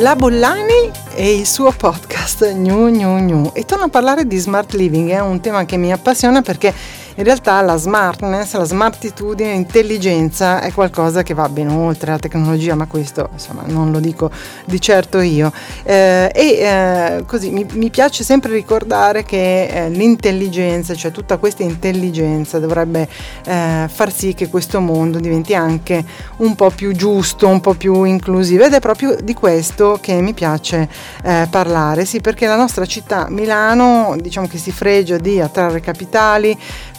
La 0.00 0.14
Bollani 0.14 0.92
e 1.16 1.38
il 1.38 1.44
suo 1.46 1.72
podcast 1.72 2.52
Gnu 2.52 2.88
Gnu 2.88 3.18
Gnu. 3.18 3.50
E 3.52 3.64
torno 3.64 3.86
a 3.86 3.88
parlare 3.88 4.28
di 4.28 4.36
smart 4.36 4.74
living, 4.74 5.10
è 5.10 5.18
un 5.18 5.40
tema 5.40 5.64
che 5.64 5.76
mi 5.76 5.90
appassiona 5.90 6.40
perché 6.40 6.72
in 7.18 7.24
realtà 7.24 7.60
la 7.62 7.76
smartness, 7.76 8.54
la 8.54 8.64
smartitudine, 8.64 9.50
l'intelligenza 9.50 10.60
è 10.60 10.72
qualcosa 10.72 11.24
che 11.24 11.34
va 11.34 11.48
ben 11.48 11.68
oltre 11.68 12.12
la 12.12 12.18
tecnologia, 12.18 12.76
ma 12.76 12.86
questo 12.86 13.28
insomma 13.32 13.62
non 13.66 13.90
lo 13.90 13.98
dico 13.98 14.30
di 14.64 14.80
certo 14.80 15.18
io. 15.18 15.52
Eh, 15.82 16.30
e 16.32 16.46
eh, 16.60 17.24
così 17.26 17.50
mi, 17.50 17.66
mi, 17.72 17.90
piace 17.90 18.22
sempre 18.22 18.52
ricordare 18.52 19.24
che 19.24 19.64
eh, 19.64 19.88
l'intelligenza, 19.90 20.94
cioè 20.94 21.10
tutta 21.10 21.38
questa 21.38 21.64
intelligenza 21.64 22.60
dovrebbe 22.60 23.08
eh, 23.44 23.88
far 23.88 24.12
sì 24.12 24.34
che 24.34 24.48
questo 24.48 24.78
mondo 24.78 25.18
diventi 25.18 25.56
anche 25.56 26.04
un 26.36 26.54
po' 26.54 26.70
più 26.70 26.92
giusto, 26.92 27.48
un 27.48 27.60
po' 27.60 27.74
più 27.74 28.04
inclusivo 28.04 28.62
ed 28.62 28.74
è 28.74 28.80
proprio 28.80 29.16
di 29.20 29.34
questo 29.34 29.98
che 30.00 30.20
mi 30.20 30.34
piace 30.34 30.88
eh, 31.24 31.48
parlare, 31.50 32.04
sì 32.04 32.20
perché 32.20 32.46
la 32.46 32.56
nostra 32.56 32.86
città 32.86 33.26
Milano 33.28 34.14
diciamo 34.20 34.46
che 34.46 34.58
si 34.58 34.70
fregia 34.70 35.16
di 35.16 35.40
attrarre 35.40 35.80
capitali, 35.80 36.56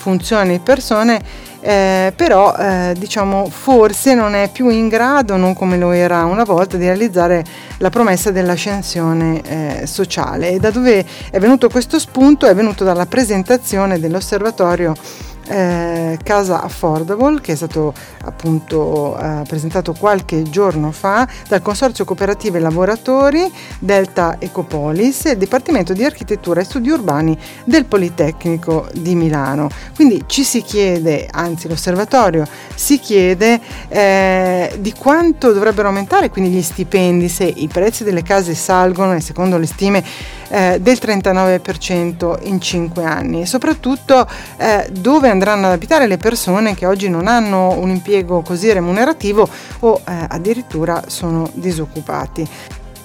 funzioni 0.09 0.55
e 0.55 0.59
persone, 0.59 1.21
eh, 1.61 2.11
però 2.15 2.55
eh, 2.55 2.95
diciamo 2.97 3.47
forse 3.47 4.15
non 4.15 4.33
è 4.33 4.49
più 4.51 4.69
in 4.69 4.87
grado, 4.87 5.37
non 5.37 5.53
come 5.53 5.77
lo 5.77 5.91
era 5.91 6.25
una 6.25 6.43
volta, 6.43 6.77
di 6.77 6.85
realizzare 6.85 7.43
la 7.77 7.89
promessa 7.89 8.31
dell'ascensione 8.31 9.41
eh, 9.41 9.85
sociale. 9.85 10.49
E 10.49 10.59
da 10.59 10.71
dove 10.71 11.05
è 11.29 11.37
venuto 11.39 11.69
questo 11.69 11.99
spunto? 11.99 12.47
È 12.47 12.55
venuto 12.55 12.83
dalla 12.83 13.05
presentazione 13.05 13.99
dell'osservatorio 13.99 14.95
eh, 15.49 16.17
Casa 16.23 16.61
Affordable 16.61 17.41
che 17.41 17.53
è 17.53 17.55
stato 17.55 17.93
appunto 18.23 19.17
eh, 19.17 19.41
presentato 19.47 19.93
qualche 19.93 20.43
giorno 20.43 20.91
fa 20.91 21.27
dal 21.47 21.61
Consorzio 21.61 22.05
Cooperative 22.05 22.59
Lavoratori 22.59 23.51
Delta 23.79 24.37
Ecopolis 24.39 25.25
e 25.25 25.37
Dipartimento 25.37 25.93
di 25.93 26.05
Architettura 26.05 26.61
e 26.61 26.63
Studi 26.63 26.89
Urbani 26.89 27.37
del 27.63 27.85
Politecnico 27.85 28.87
di 28.93 29.15
Milano. 29.15 29.69
Quindi 29.95 30.23
ci 30.27 30.43
si 30.43 30.61
chiede, 30.61 31.27
anzi 31.29 31.67
l'osservatorio 31.67 32.45
si 32.75 32.99
chiede 32.99 33.59
eh, 33.89 34.77
di 34.79 34.93
quanto 34.93 35.51
dovrebbero 35.51 35.87
aumentare 35.87 36.29
quindi 36.29 36.51
gli 36.51 36.61
stipendi 36.61 37.27
se 37.27 37.43
i 37.43 37.67
prezzi 37.67 38.03
delle 38.03 38.23
case 38.23 38.53
salgono 38.53 39.13
e 39.13 39.19
secondo 39.19 39.57
le 39.57 39.65
stime 39.65 40.03
eh, 40.49 40.79
del 40.79 40.97
39% 41.01 42.47
in 42.47 42.59
5 42.59 43.03
anni 43.03 43.41
e 43.41 43.45
soprattutto 43.45 44.27
eh, 44.57 44.87
dove 44.91 45.29
andranno 45.39 45.67
ad 45.67 45.71
abitare 45.71 46.05
le 46.05 46.17
persone 46.17 46.75
che 46.75 46.85
oggi 46.85 47.07
non 47.07 47.27
hanno 47.27 47.69
un 47.79 47.89
impiego 47.89 48.41
così 48.41 48.73
remunerativo 48.73 49.47
o 49.79 50.01
eh, 50.05 50.25
addirittura 50.27 51.03
sono 51.07 51.49
disoccupati 51.53 52.45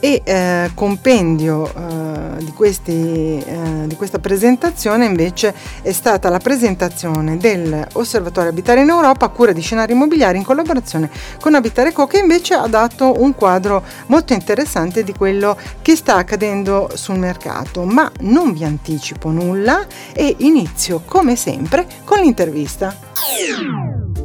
e 0.01 0.23
eh, 0.25 0.71
compendio 0.75 1.67
eh, 1.67 2.45
di, 2.45 2.53
questi, 2.53 3.43
eh, 3.45 3.87
di, 3.87 3.95
questa 3.97 4.19
presentazione 4.19 5.05
invece 5.05 5.55
è 5.83 5.93
stata 5.93 6.29
la 6.29 6.39
presentazione 6.39 7.37
dell'Osservatorio 7.37 8.51
Abitare 8.51 8.83
in 8.83 8.89
Europa 8.89 9.27
a 9.27 9.29
cura 9.29 9.53
di 9.53 9.61
scenari 9.61 9.93
immobiliari 9.93 10.39
in 10.39 10.45
collaborazione 10.45 11.11
con 11.41 11.55
Abitare 11.55 11.93
Co 11.93 12.07
che 12.07 12.19
invece 12.19 12.55
ha 12.55 12.67
dato 12.67 13.23
un 13.23 13.35
quadro 13.35 13.83
molto 14.07 14.33
interessante 14.33 15.05
di 15.05 15.13
quello 15.13 15.57
che 15.83 15.97
sta 15.97 16.17
accadendo 16.17 16.91
sul 16.95 17.19
mercato 17.19 17.85
ma 17.85 18.11
non 18.21 18.53
vi 18.53 18.65
anticipo 18.65 19.31
nulla 19.31 19.87
e 20.13 20.35
inizio 20.39 21.03
come 21.05 21.37
sempre 21.37 21.87
con 22.05 22.19
l'intervista. 22.19 24.24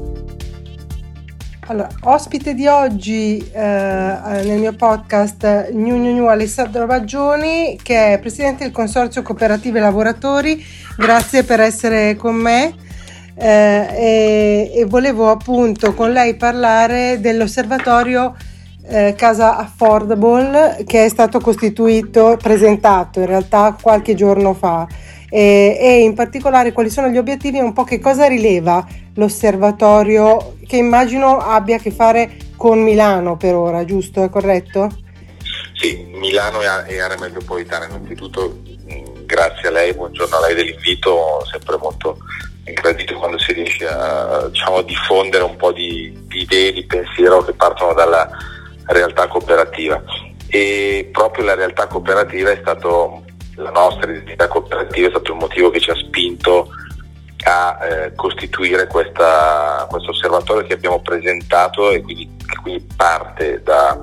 Allora, 1.70 1.88
ospite 2.02 2.56
di 2.56 2.66
oggi 2.66 3.38
eh, 3.38 3.59
nel 3.62 4.58
mio 4.58 4.73
podcast 4.73 5.70
New 5.70 5.98
New 5.98 6.16
New 6.16 6.26
Alessandro 6.26 6.88
Baggioni, 6.88 7.77
che 7.83 8.14
è 8.14 8.20
presidente 8.20 8.64
del 8.64 8.73
Consorzio 8.73 9.21
Cooperative 9.21 9.80
Lavoratori. 9.80 10.66
Grazie 10.98 11.44
per 11.44 11.60
essere 11.60 12.16
con 12.16 12.33
me. 12.33 12.73
Eh, 13.36 13.45
e, 13.45 14.71
e, 14.77 14.86
volevo 14.86 15.30
appunto 15.30 15.94
con 15.94 16.11
lei 16.11 16.33
parlare 16.38 17.20
dell'osservatorio 17.21 18.36
eh, 18.88 19.14
Casa 19.15 19.58
Affordable 19.58 20.83
che 20.88 21.05
è 21.05 21.10
stato 21.10 21.39
costituito, 21.39 22.36
presentato 22.42 23.20
in 23.20 23.27
realtà 23.27 23.77
qualche 23.80 24.15
giorno 24.15 24.55
fa 24.55 24.88
e, 25.30 25.78
e 25.80 26.00
in 26.02 26.14
particolare 26.14 26.72
quali 26.72 26.90
sono 26.90 27.08
gli 27.10 27.17
obiettivi 27.17 27.58
e 27.58 27.62
un 27.62 27.73
po' 27.73 27.84
che 27.84 28.00
cosa 28.00 28.28
rileva 28.28 28.86
l'osservatorio 29.16 30.56
che 30.67 30.78
immagino 30.78 31.38
abbia 31.38 31.78
a 31.78 31.80
che 31.80 31.92
fare 31.92 32.38
con 32.56 32.82
Milano 32.82 33.38
per 33.38 33.56
ora, 33.56 33.86
giusto? 33.86 34.23
È 34.23 34.30
corretto? 34.30 34.89
Sì, 35.73 36.06
Milano 36.14 36.62
e 36.62 37.00
area 37.00 37.18
metropolitana. 37.18 37.86
Innanzitutto 37.86 38.62
grazie 39.26 39.68
a 39.70 39.72
lei, 39.72 39.94
buongiorno 39.94 40.36
a 40.36 40.42
lei 40.42 40.56
dell'invito, 40.56 41.45
sempre 41.52 41.78
molto 41.78 42.18
gradito 42.64 43.16
quando 43.18 43.38
si 43.39 43.54
riesce 43.54 43.88
a 43.88 44.48
diciamo, 44.48 44.82
diffondere 44.82 45.44
un 45.44 45.56
po' 45.56 45.72
di, 45.72 46.18
di 46.28 46.42
idee, 46.42 46.73
di 46.73 46.86
pensiero 46.86 47.44
che 47.44 47.54
partono 47.54 47.94
dalla 47.94 48.30
realtà 48.88 49.28
cooperativa. 49.28 50.02
E 50.48 51.10
proprio 51.12 51.45
la 51.45 51.54
realtà 51.54 51.88
cooperativa 51.88 52.50
è 52.50 52.58
stato 52.60 53.23
la 53.59 53.71
nostra 53.71 54.09
identità 54.09 54.47
cooperativa 54.47 55.08
è 55.08 55.09
stato 55.09 55.33
il 55.33 55.37
motivo 55.37 55.70
che 55.70 55.80
ci 55.80 55.89
ha 55.89 55.95
spinto 55.95 56.70
a 57.43 57.77
eh, 57.81 58.15
costituire 58.15 58.87
questa, 58.87 59.86
questo 59.89 60.11
osservatorio 60.11 60.65
che 60.65 60.73
abbiamo 60.73 61.02
presentato 61.02 61.92
e 61.92 62.02
quindi, 62.02 62.36
che 62.37 62.58
quindi 62.61 62.86
parte 62.95 63.61
da, 63.64 63.97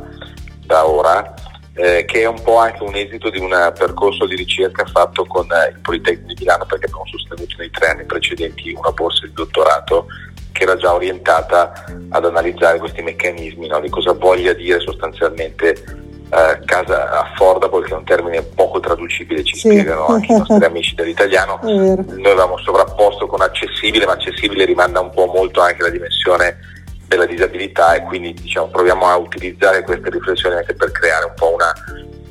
da 0.64 0.86
ora, 0.86 1.34
eh, 1.74 2.04
che 2.06 2.22
è 2.22 2.26
un 2.26 2.40
po' 2.42 2.58
anche 2.58 2.82
un 2.82 2.94
esito 2.94 3.28
di 3.28 3.38
un 3.38 3.50
percorso 3.76 4.26
di 4.26 4.36
ricerca 4.36 4.84
fatto 4.86 5.26
con 5.26 5.46
eh, 5.52 5.72
il 5.74 5.80
Politecnico 5.80 6.32
di 6.32 6.34
Milano 6.38 6.64
perché 6.64 6.86
abbiamo 6.86 7.06
sostenuto 7.06 7.56
nei 7.58 7.70
tre 7.70 7.88
anni 7.88 8.04
precedenti 8.04 8.72
una 8.72 8.92
borsa 8.92 9.26
di 9.26 9.32
dottorato 9.32 10.06
che 10.52 10.62
era 10.62 10.76
già 10.76 10.94
orientata 10.94 11.84
ad 12.08 12.24
analizzare 12.24 12.78
questi 12.78 13.02
meccanismi, 13.02 13.66
no? 13.66 13.78
di 13.80 13.90
cosa 13.90 14.12
voglia 14.12 14.54
dire 14.54 14.80
sostanzialmente 14.80 16.05
eh, 16.30 16.60
casa 16.64 17.10
affordable, 17.20 17.84
che 17.84 17.92
è 17.92 17.96
un 17.96 18.04
termine 18.04 18.42
poco 18.42 18.80
traducibile, 18.80 19.44
ci 19.44 19.54
sì. 19.54 19.68
spiegano 19.68 20.06
anche 20.06 20.32
i 20.32 20.36
nostri 20.38 20.64
amici 20.64 20.94
dell'italiano. 20.94 21.60
Noi 21.62 22.02
avevamo 22.24 22.58
sovrapposto 22.58 23.26
con 23.26 23.40
accessibile, 23.40 24.06
ma 24.06 24.12
accessibile 24.12 24.64
rimanda 24.64 25.00
un 25.00 25.10
po' 25.10 25.26
molto 25.26 25.60
anche 25.60 25.82
la 25.82 25.90
dimensione 25.90 26.58
della 27.06 27.26
disabilità 27.26 27.94
e 27.94 28.02
quindi 28.02 28.34
diciamo, 28.34 28.66
proviamo 28.66 29.06
a 29.06 29.16
utilizzare 29.16 29.82
queste 29.82 30.10
riflessioni 30.10 30.56
anche 30.56 30.74
per 30.74 30.90
creare 30.90 31.26
un 31.26 31.34
po' 31.36 31.54
una, 31.54 31.72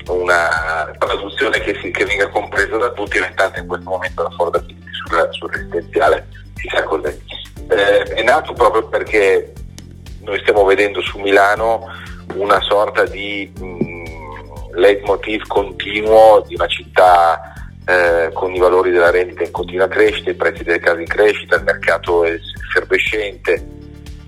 una 0.08 0.92
traduzione 0.98 1.60
che, 1.62 1.78
si, 1.82 1.92
che, 1.92 2.04
venga 2.04 2.28
compresa 2.28 2.76
da 2.78 2.90
tutti, 2.92 3.18
aumentando 3.18 3.60
in 3.60 3.68
questo 3.68 3.90
momento 3.90 4.24
l'affordability 4.24 4.90
sul, 4.92 5.28
sul 5.32 5.52
residenziale, 5.52 6.28
chissà 6.56 6.84
cos'è. 6.84 7.18
Eh, 7.70 8.04
è 8.04 8.24
nato 8.24 8.52
proprio 8.54 8.88
perché 8.88 9.54
noi 10.20 10.40
stiamo 10.40 10.66
vedendo 10.66 11.02
su 11.02 11.20
Milano 11.20 11.88
una 12.36 12.62
sorta 12.62 13.06
di 13.06 13.52
mh, 13.58 13.66
mm, 13.66 14.06
leitmotiv 14.74 15.48
continuo 15.48 16.44
di 16.48 16.56
una 16.56 16.68
città 16.68 17.54
eh, 17.86 18.32
con 18.34 18.54
i 18.54 18.60
valori 18.60 18.92
della 18.92 19.12
rendita 19.12 19.44
in 19.44 19.52
continua 19.52 19.88
crescita, 19.88 20.32
i 20.32 20.36
prezzi 20.36 20.64
delle 20.64 20.80
case 20.80 21.02
in 21.02 21.08
crescita, 21.08 21.56
il 21.56 21.64
mercato 21.64 22.24
è 22.24 22.32
effervescente, 22.32 23.68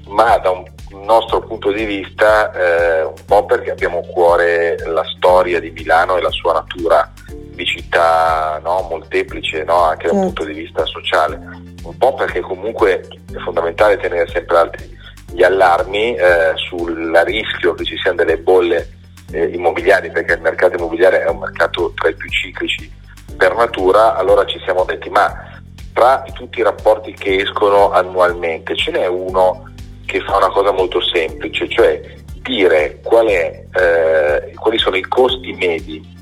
ma 0.08 0.38
da 0.38 0.52
un 0.52 0.66
nostro 1.04 1.42
punto 1.42 1.72
di 1.72 1.86
vista 1.86 2.52
eh, 2.52 3.04
un 3.04 3.26
po' 3.26 3.46
perché 3.46 3.72
abbiamo 3.72 4.00
a 4.00 4.08
cuore 4.08 4.78
la 4.86 5.04
storia 5.16 5.60
di 5.60 5.72
Milano 5.72 6.18
e 6.18 6.22
la 6.22 6.32
sua 6.32 6.54
natura 6.54 7.12
di 7.28 7.66
città 7.66 8.60
no, 8.64 8.86
molteplice 8.90 9.64
no, 9.64 9.82
anche 9.82 10.08
dal 10.08 10.16
punto 10.16 10.46
di 10.46 10.54
vista 10.54 10.86
sociale, 10.86 11.40
un 11.84 11.98
po' 11.98 12.14
perché 12.14 12.42
comunque 12.42 13.00
è 13.02 13.38
fondamentale 13.44 13.98
tenere 13.98 14.28
sempre 14.28 14.58
alti 14.58 14.97
gli 15.32 15.44
allarmi 15.44 16.16
eh, 16.16 16.54
sul 16.56 17.12
rischio 17.26 17.74
che 17.74 17.84
ci 17.84 17.98
siano 17.98 18.18
delle 18.18 18.38
bolle 18.38 18.90
eh, 19.32 19.46
immobiliari, 19.48 20.12
perché 20.12 20.34
il 20.34 20.42
mercato 20.42 20.78
immobiliare 20.78 21.24
è 21.24 21.30
un 21.30 21.40
mercato 21.40 21.94
tra 21.96 22.10
i 22.10 22.16
più 22.16 22.30
ciclici 22.30 22.92
per 23.36 23.56
natura, 23.56 24.16
allora 24.16 24.46
ci 24.46 24.60
siamo 24.64 24.84
detti 24.86 25.10
ma 25.10 25.62
tra 25.94 26.24
tutti 26.34 26.60
i 26.60 26.64
rapporti 26.64 27.12
che 27.14 27.38
escono 27.38 27.92
annualmente 27.92 28.76
ce 28.76 28.92
n'è 28.92 29.08
uno 29.08 29.74
che 30.06 30.22
fa 30.22 30.38
una 30.38 30.50
cosa 30.50 30.72
molto 30.72 31.02
semplice, 31.02 31.68
cioè 31.70 32.00
dire 32.42 33.00
qual 33.04 33.28
è, 33.28 33.66
eh, 33.74 34.54
quali 34.56 34.78
sono 34.78 34.96
i 34.96 35.02
costi 35.02 35.52
medi 35.54 36.16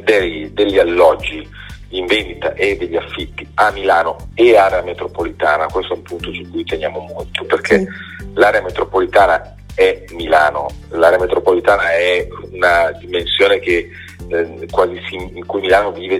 dei, 0.00 0.52
degli 0.52 0.78
alloggi 0.78 1.46
in 1.90 2.06
vendita 2.06 2.52
e 2.54 2.76
degli 2.76 2.96
affitti 2.96 3.48
a 3.54 3.70
Milano 3.70 4.16
e 4.34 4.56
area 4.56 4.82
metropolitana, 4.82 5.66
questo 5.66 5.94
è 5.94 5.96
un 5.96 6.02
punto 6.02 6.32
su 6.32 6.48
cui 6.50 6.64
teniamo 6.64 7.00
molto 7.00 7.44
perché 7.44 7.78
sì. 7.78 7.86
l'area 8.34 8.62
metropolitana 8.62 9.54
è 9.74 10.04
Milano, 10.12 10.66
l'area 10.90 11.18
metropolitana 11.18 11.92
è 11.92 12.26
una 12.52 12.90
dimensione 12.98 13.58
che, 13.60 13.88
eh, 14.28 14.66
quasi 14.70 15.00
sim- 15.08 15.36
in 15.36 15.46
cui 15.46 15.60
Milano 15.60 15.92
vive 15.92 16.18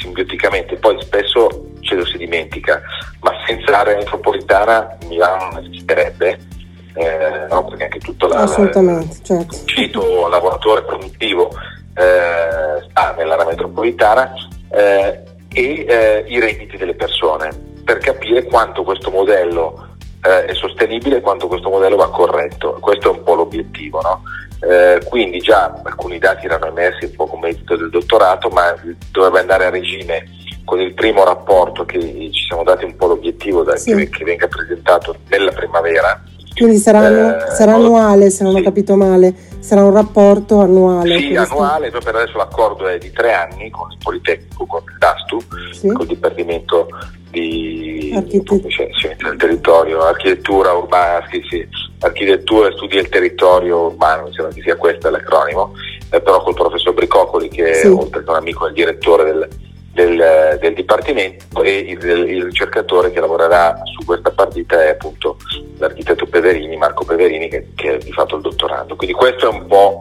simbioticamente, 0.00 0.76
poi 0.76 0.96
spesso 1.02 1.66
ce 1.80 1.96
lo 1.96 2.06
si 2.06 2.16
dimentica, 2.16 2.80
ma 3.20 3.32
senza 3.46 3.80
area 3.80 3.96
metropolitana 3.96 4.96
Milano 5.06 5.50
non 5.52 5.64
esisterebbe 5.64 6.38
eh, 6.94 7.46
no? 7.48 7.64
perché 7.66 7.84
anche 7.84 7.98
tutto 7.98 8.26
la, 8.26 8.42
Assolutamente, 8.42 9.16
certo. 9.22 9.56
il 9.66 9.90
lavoratore 10.28 10.82
produttivo 10.82 11.50
eh, 11.94 12.88
sta 12.88 13.14
nell'area 13.16 13.46
metropolitana 13.46 14.32
eh, 14.70 15.22
e 15.52 15.84
eh, 15.88 16.24
i 16.28 16.38
redditi 16.38 16.76
delle 16.76 16.94
persone 16.94 17.50
per 17.84 17.98
capire 17.98 18.44
quanto 18.44 18.84
questo 18.84 19.10
modello 19.10 19.88
eh, 20.22 20.44
è 20.44 20.54
sostenibile 20.54 21.16
e 21.16 21.20
quanto 21.20 21.48
questo 21.48 21.70
modello 21.70 21.96
va 21.96 22.10
corretto. 22.10 22.78
Questo 22.80 23.12
è 23.12 23.16
un 23.16 23.22
po' 23.22 23.34
l'obiettivo. 23.34 24.00
No? 24.00 24.22
Eh, 24.60 25.00
quindi 25.08 25.38
già 25.38 25.80
alcuni 25.82 26.18
dati 26.18 26.44
erano 26.44 26.66
emersi 26.66 27.06
un 27.06 27.14
po' 27.16 27.26
come 27.26 27.48
esito 27.48 27.76
del 27.76 27.90
dottorato, 27.90 28.48
ma 28.50 28.74
dovrebbe 29.10 29.40
andare 29.40 29.66
a 29.66 29.70
regime 29.70 30.24
con 30.64 30.80
il 30.80 30.92
primo 30.94 31.24
rapporto 31.24 31.84
che 31.84 31.98
ci 31.98 32.44
siamo 32.46 32.62
dati 32.62 32.84
un 32.84 32.94
po' 32.94 33.06
l'obiettivo 33.06 33.62
da, 33.62 33.76
sì. 33.76 33.94
che, 33.94 34.08
che, 34.10 34.24
venga 34.24 34.46
presentato 34.46 35.16
nella 35.28 35.50
primavera. 35.50 36.22
Quindi 36.54 36.76
sarà, 36.76 37.48
eh, 37.48 37.50
sarà 37.52 37.74
annuale, 37.74 38.28
se 38.28 38.44
non 38.44 38.52
sì. 38.52 38.60
ho 38.60 38.62
capito 38.62 38.94
male, 38.94 39.34
sarà 39.60 39.84
un 39.84 39.92
rapporto 39.92 40.60
annuale. 40.60 41.18
Sì, 41.18 41.28
questo. 41.28 41.54
annuale, 41.54 41.90
per 41.90 42.14
adesso 42.14 42.36
l'accordo 42.36 42.86
è 42.88 42.98
di 42.98 43.10
tre 43.12 43.32
anni 43.32 43.70
con 43.70 43.90
il 43.90 43.98
Politecnico, 44.02 44.66
con 44.66 44.82
il 44.86 44.96
DASTU, 44.98 45.38
sì. 45.72 45.88
con 45.88 46.02
il 46.02 46.06
Dipartimento 46.08 46.88
di 47.30 48.10
del 48.10 49.36
territorio, 49.36 50.02
architettura 50.02 50.72
urbana, 50.72 51.24
architettura 52.00 52.68
e 52.68 52.72
studi 52.72 52.96
del 52.96 53.08
territorio 53.08 53.86
urbano, 53.86 54.24
mi 54.24 54.32
sembra 54.32 54.52
che 54.52 54.62
sia 54.62 54.76
questo 54.76 55.10
l'acronimo, 55.10 55.72
eh, 56.10 56.20
però 56.20 56.42
col 56.42 56.54
professor 56.54 56.92
Bricoccoli 56.92 57.48
che 57.48 57.74
sì. 57.74 57.86
oltre 57.86 58.24
che 58.24 58.30
un 58.30 58.36
amico 58.36 58.66
è 58.66 58.68
il 58.68 58.74
direttore 58.74 59.24
del, 59.24 59.48
del, 59.92 60.58
del 60.60 60.74
Dipartimento 60.74 61.62
e 61.62 61.78
il, 61.78 62.04
il, 62.04 62.44
ricercatore 62.44 63.10
che 63.12 63.20
lavorerà 63.20 63.80
su 63.84 64.04
questa 64.04 64.30
partita 64.30 64.82
è 64.82 64.90
appunto 64.90 65.29
l'architetto 65.80 66.26
Peverini, 66.26 66.76
Marco 66.76 67.04
Peverini 67.04 67.48
che, 67.48 67.68
che 67.74 67.94
è 67.94 67.98
di 67.98 68.12
fatto 68.12 68.36
il 68.36 68.42
dottorando. 68.42 68.94
Quindi 68.94 69.14
questo 69.14 69.50
è 69.50 69.52
un 69.52 69.66
po' 69.66 69.98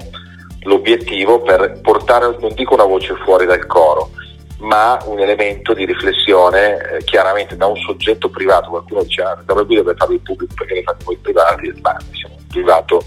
l'obiettivo 0.63 1.41
per 1.41 1.79
portare, 1.81 2.35
non 2.39 2.53
dico 2.53 2.73
una 2.73 2.85
voce 2.85 3.15
fuori 3.23 3.45
dal 3.45 3.65
coro, 3.65 4.11
ma 4.59 4.99
un 5.05 5.19
elemento 5.19 5.73
di 5.73 5.85
riflessione 5.85 6.77
eh, 6.77 7.03
chiaramente 7.05 7.55
da 7.55 7.65
un 7.65 7.77
soggetto 7.77 8.29
privato, 8.29 8.69
qualcuno 8.69 9.03
dice 9.03 9.21
ah, 9.21 9.41
dove 9.45 9.63
lui 9.63 9.75
deve 9.75 9.95
farlo 9.95 10.15
il 10.15 10.21
pubblico 10.21 10.53
perché 10.53 10.73
le 10.75 10.83
fate 10.83 11.03
voi 11.05 11.17
privati, 11.17 11.73
ma 11.81 11.95
siamo 12.11 12.35
un 12.37 12.47
privato 12.47 13.03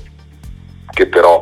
che 0.92 1.06
però 1.06 1.40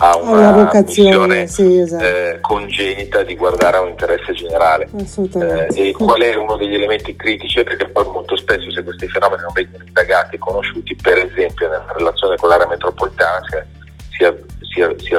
ha 0.00 0.16
una, 0.16 0.52
vocazione 0.52 1.48
sì, 1.48 1.78
esatto. 1.78 2.04
eh, 2.04 2.38
congenita 2.40 3.22
di 3.24 3.34
guardare 3.34 3.78
a 3.78 3.80
un 3.80 3.88
interesse 3.88 4.32
generale. 4.32 4.88
Eh, 5.72 5.88
e 5.88 5.92
qual 5.92 6.20
è 6.20 6.34
uno 6.36 6.56
degli 6.56 6.74
elementi 6.74 7.16
critici? 7.16 7.62
Perché 7.64 7.88
poi 7.88 8.04
molto 8.06 8.36
spesso 8.36 8.70
se 8.70 8.82
questi 8.84 9.08
fenomeni 9.08 9.42
non 9.42 9.52
vengono 9.52 9.84
indagati 9.84 10.36
e 10.36 10.38
conosciuti, 10.38 10.94
per 10.94 11.18
esempio 11.18 11.68
nella 11.68 11.92
relazione 11.96 12.36
con 12.36 12.48
l'area 12.48 12.68
metropolitana, 12.68 13.40
si, 13.48 14.24
si, 14.60 15.04
si 15.04 15.16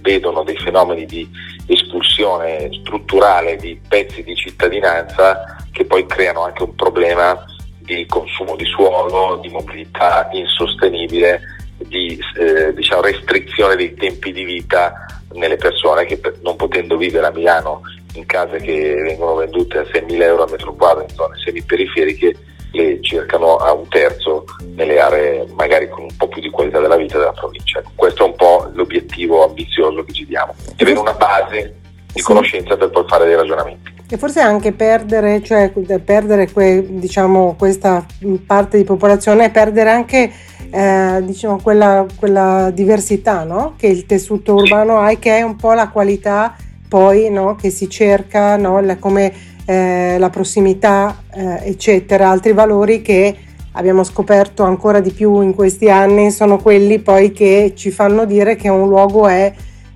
vedono 0.00 0.42
dei 0.42 0.56
fenomeni 0.56 1.04
di 1.04 1.28
espulsione 1.66 2.70
strutturale 2.80 3.56
di 3.56 3.78
pezzi 3.88 4.22
di 4.22 4.34
cittadinanza 4.34 5.56
che 5.70 5.84
poi 5.84 6.06
creano 6.06 6.44
anche 6.44 6.62
un 6.62 6.74
problema 6.74 7.44
di 7.78 8.06
consumo 8.06 8.56
di 8.56 8.64
suolo, 8.64 9.36
di 9.36 9.48
mobilità 9.48 10.28
insostenibile, 10.32 11.40
di 11.78 12.18
eh, 12.38 12.72
diciamo, 12.74 13.02
restrizione 13.02 13.76
dei 13.76 13.94
tempi 13.94 14.32
di 14.32 14.44
vita 14.44 15.06
nelle 15.32 15.56
persone 15.56 16.04
che 16.06 16.20
non 16.42 16.56
potendo 16.56 16.96
vivere 16.96 17.26
a 17.26 17.30
Milano 17.30 17.82
in 18.14 18.26
case 18.26 18.58
che 18.58 18.94
vengono 18.94 19.36
vendute 19.36 19.78
a 19.78 19.82
6.000 19.82 20.22
euro 20.22 20.44
a 20.44 20.50
metro 20.50 20.74
quadro 20.74 21.02
in 21.02 21.14
zone 21.14 21.36
semiperiferiche 21.44 22.36
le 22.72 22.98
cercano 23.02 23.56
a 23.56 23.72
un 23.72 23.88
terzo 23.88 24.44
nelle 24.74 25.00
aree 25.00 25.46
magari 25.54 25.88
con 25.88 26.02
un 26.02 26.16
po' 26.16 26.28
più 26.28 26.40
di 26.42 26.50
qualità 26.50 26.80
della 26.80 26.96
vita 26.96 27.18
della 27.18 27.32
provincia. 27.32 27.82
Questo 27.94 28.24
è 28.24 28.26
un 28.28 28.36
po' 28.36 28.70
l'obiettivo 28.74 29.46
ambizioso 29.46 30.04
che 30.04 30.12
ci 30.12 30.26
diamo, 30.26 30.54
di 30.76 30.82
avere 30.82 30.98
una 30.98 31.14
base 31.14 31.76
di 32.12 32.20
conoscenza 32.20 32.76
per 32.76 32.90
poi 32.90 33.04
fare 33.06 33.24
dei 33.26 33.36
ragionamenti. 33.36 33.96
E 34.10 34.16
forse 34.16 34.40
anche 34.40 34.72
perdere, 34.72 35.42
cioè 35.42 35.70
perdere 36.02 36.50
que, 36.50 36.84
diciamo, 36.88 37.56
questa 37.58 38.06
parte 38.46 38.78
di 38.78 38.84
popolazione 38.84 39.46
e 39.46 39.50
perdere 39.50 39.90
anche 39.90 40.32
eh, 40.70 41.22
diciamo, 41.22 41.60
quella, 41.62 42.06
quella, 42.16 42.70
diversità 42.72 43.44
no? 43.44 43.74
che 43.76 43.86
il 43.86 44.06
tessuto 44.06 44.54
urbano 44.54 44.98
ha 44.98 45.10
e 45.10 45.18
che 45.18 45.36
è 45.36 45.42
un 45.42 45.56
po' 45.56 45.72
la 45.72 45.88
qualità 45.88 46.56
poi 46.88 47.30
no? 47.30 47.54
che 47.54 47.70
si 47.70 47.88
cerca, 47.88 48.56
no? 48.56 48.80
la, 48.80 48.96
come 48.96 49.32
eh, 49.64 50.16
la 50.18 50.30
prossimità, 50.30 51.22
eh, 51.34 51.60
eccetera, 51.64 52.30
altri 52.30 52.52
valori 52.52 53.02
che 53.02 53.36
abbiamo 53.72 54.02
scoperto 54.02 54.62
ancora 54.62 55.00
di 55.00 55.10
più 55.10 55.40
in 55.40 55.54
questi 55.54 55.90
anni 55.90 56.30
sono 56.30 56.58
quelli 56.58 56.98
poi 56.98 57.32
che 57.32 57.72
ci 57.76 57.90
fanno 57.90 58.24
dire 58.24 58.56
che 58.56 58.68
un 58.68 58.88
luogo 58.88 59.28
è 59.28 59.52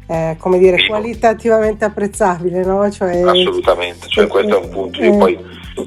eh, 0.06 0.36
come 0.38 0.58
dire, 0.58 0.86
qualitativamente 0.86 1.86
apprezzabile, 1.86 2.64
no? 2.64 2.90
Cioè, 2.90 3.22
Assolutamente, 3.22 4.08
cioè, 4.08 4.26
questo 4.26 4.58
è 4.60 4.64
un 4.64 4.68
punto. 4.68 5.02
Io 5.02 5.14
eh, 5.14 5.16
poi 5.16 5.38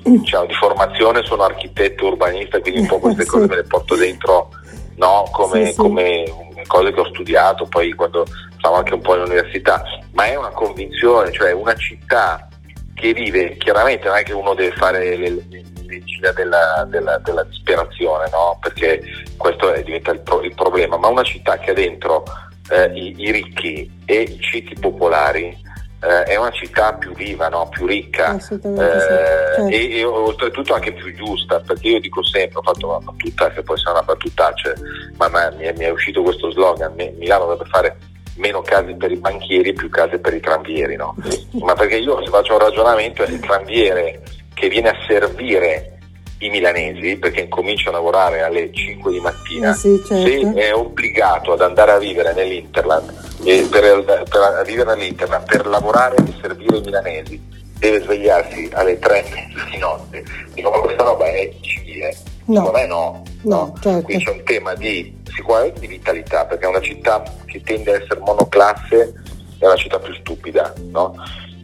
diciamo, 0.03 0.45
di 0.47 0.53
formazione 0.53 1.23
sono 1.23 1.43
architetto 1.43 2.07
urbanista, 2.07 2.59
quindi 2.59 2.79
un 2.81 2.87
po' 2.87 2.97
queste 2.97 3.23
sì. 3.25 3.29
cose 3.29 3.47
me 3.47 3.55
le 3.55 3.63
porto 3.63 3.95
dentro 3.95 4.49
no? 4.95 5.27
come, 5.31 5.65
sì, 5.65 5.71
sì. 5.71 5.77
come 5.77 6.23
cose 6.67 6.91
che 6.91 6.99
ho 6.99 7.07
studiato 7.09 7.65
poi 7.65 7.93
quando 7.93 8.25
stavo 8.57 8.75
anche 8.75 8.93
un 8.93 9.01
po' 9.01 9.13
all'università, 9.13 9.83
ma 10.13 10.25
è 10.25 10.35
una 10.35 10.49
convinzione, 10.49 11.31
cioè 11.31 11.51
una 11.51 11.75
città 11.75 12.47
che 12.95 13.13
vive, 13.13 13.57
chiaramente 13.57 14.07
non 14.07 14.17
è 14.17 14.23
che 14.23 14.33
uno 14.33 14.53
deve 14.53 14.75
fare 14.75 15.15
le, 15.17 15.43
medicina 15.85 16.31
della, 16.31 16.85
della, 16.89 17.17
della, 17.19 17.43
disperazione, 17.43 18.29
no? 18.31 18.57
perché 18.61 19.01
questo 19.37 19.71
è, 19.71 19.83
diventa 19.83 20.11
il, 20.11 20.21
pro, 20.21 20.41
il, 20.41 20.53
problema, 20.55 20.97
ma 20.97 21.07
una 21.07 21.23
città 21.23 21.57
che 21.57 21.71
ha 21.71 21.73
dentro 21.73 22.23
eh, 22.69 22.91
i, 22.93 23.15
i, 23.17 23.31
ricchi 23.31 23.89
e 24.05 24.21
i 24.21 24.39
ceti 24.39 24.75
popolari 24.79 25.55
eh, 26.01 26.23
è 26.23 26.35
una 26.35 26.51
città 26.51 26.93
più 26.93 27.13
viva, 27.13 27.47
no? 27.47 27.67
più 27.69 27.85
ricca 27.85 28.35
eh, 28.35 28.39
sì. 28.39 28.59
certo. 28.61 29.67
e, 29.67 29.97
e, 29.97 30.03
oltretutto 30.03 30.73
anche 30.73 30.93
più 30.93 31.13
giusta, 31.15 31.59
perché 31.59 31.87
io 31.87 31.99
dico 31.99 32.23
sempre, 32.23 32.59
ho 32.59 32.61
fatto 32.61 32.87
una 32.87 32.99
battuta 32.99 33.49
che 33.49 33.63
può 33.63 33.75
essere 33.75 33.91
una 33.91 34.03
battutaccia, 34.03 34.73
ma, 35.17 35.27
ma 35.29 35.51
mi, 35.51 35.63
è, 35.63 35.73
mi, 35.77 35.85
è, 35.85 35.89
uscito 35.89 36.21
questo 36.21 36.51
slogan, 36.51 36.93
Milano 36.95 37.45
dovrebbe 37.45 37.69
fare 37.69 37.97
meno 38.37 38.61
case 38.61 38.93
per 38.95 39.11
i 39.11 39.17
banchieri 39.17 39.69
e 39.69 39.73
più 39.73 39.89
case 39.89 40.19
per 40.19 40.33
i 40.33 40.39
tranvieri, 40.39 40.95
no? 40.95 41.15
ma 41.63 41.73
perché 41.73 41.97
io 41.97 42.21
se 42.23 42.29
faccio 42.29 42.53
un 42.53 42.59
ragionamento 42.59 43.23
è 43.23 43.29
il 43.29 43.39
tranviere 43.39 44.21
che 44.53 44.67
viene 44.67 44.89
a 44.89 44.95
servire 45.07 45.97
i 46.39 46.49
milanesi 46.49 47.15
perché 47.15 47.41
incomincia 47.41 47.89
a 47.89 47.93
lavorare 47.93 48.41
alle 48.41 48.71
5 48.71 49.11
di 49.11 49.19
mattina, 49.19 49.71
eh 49.71 49.73
sì, 49.73 50.01
certo. 50.05 50.27
se 50.27 50.53
è 50.53 50.73
obbligato 50.73 51.53
ad 51.53 51.61
andare 51.61 51.91
a 51.91 51.97
vivere 51.97 52.33
nell'Interland 52.33 53.24
e 53.45 53.67
per, 53.69 54.03
per 54.03 54.63
vivere 54.65 54.91
all'Interland 54.91 55.45
per 55.45 55.67
lavorare 55.67 56.15
e 56.17 56.33
servire 56.41 56.77
i 56.77 56.81
milanesi 56.81 57.41
deve 57.77 58.01
svegliarsi 58.01 58.69
alle 58.73 58.97
3 58.97 59.25
di 59.71 59.77
notte. 59.77 60.23
Dico, 60.53 60.71
ma 60.71 60.79
questa 60.79 61.03
roba 61.03 61.25
è 61.25 61.53
civile? 61.61 62.15
No. 62.45 62.65
Secondo 62.65 62.71
me 62.77 62.87
no. 62.87 63.23
no 63.43 63.73
certo. 63.81 64.01
Qui 64.03 64.23
c'è 64.23 64.31
un 64.31 64.43
tema 64.43 64.73
di 64.75 65.15
sicuramente 65.35 65.79
di 65.81 65.87
vitalità, 65.87 66.45
perché 66.45 66.65
è 66.65 66.69
una 66.69 66.81
città 66.81 67.23
che 67.45 67.61
tende 67.61 67.91
a 67.91 68.01
essere 68.01 68.19
monoclasse, 68.19 69.13
è 69.59 69.65
una 69.65 69.75
città 69.75 69.99
più 69.99 70.13
stupida, 70.15 70.73
no? 70.91 71.15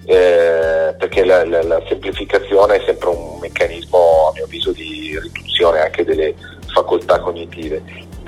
eh, 0.06 0.94
perché 0.98 1.24
la, 1.24 1.46
la, 1.46 1.64
la, 1.64 1.82
semplificazione 1.88 2.76
è 2.78 2.84
sempre 2.86 3.10
un 3.10 3.40
meccanismo, 3.40 4.28
a 4.30 4.32
mio 4.34 4.44
avviso, 4.46 4.72
di 4.72 5.18
riduzione 5.20 5.80
anche 5.80 6.04
delle 6.04 6.36
facoltà 6.74 7.20
cognitive. 7.20 7.82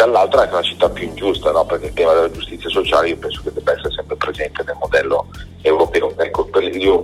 Dall'altro 0.03 0.39
è 0.39 0.43
anche 0.43 0.55
una 0.55 0.63
città 0.63 0.89
più 0.89 1.07
ingiusta, 1.07 1.51
no? 1.51 1.65
perché 1.65 1.85
il 1.85 1.93
tema 1.93 2.13
della 2.13 2.29
giustizia 2.29 2.69
sociale 2.69 3.07
io 3.07 3.17
penso 3.17 3.41
che 3.41 3.53
debba 3.53 3.71
essere 3.71 3.91
sempre 3.91 4.17
presente 4.17 4.61
nel 4.65 4.75
modello 4.77 5.27
europeo. 5.61 6.13
Ecco, 6.17 6.49
io, 6.59 7.01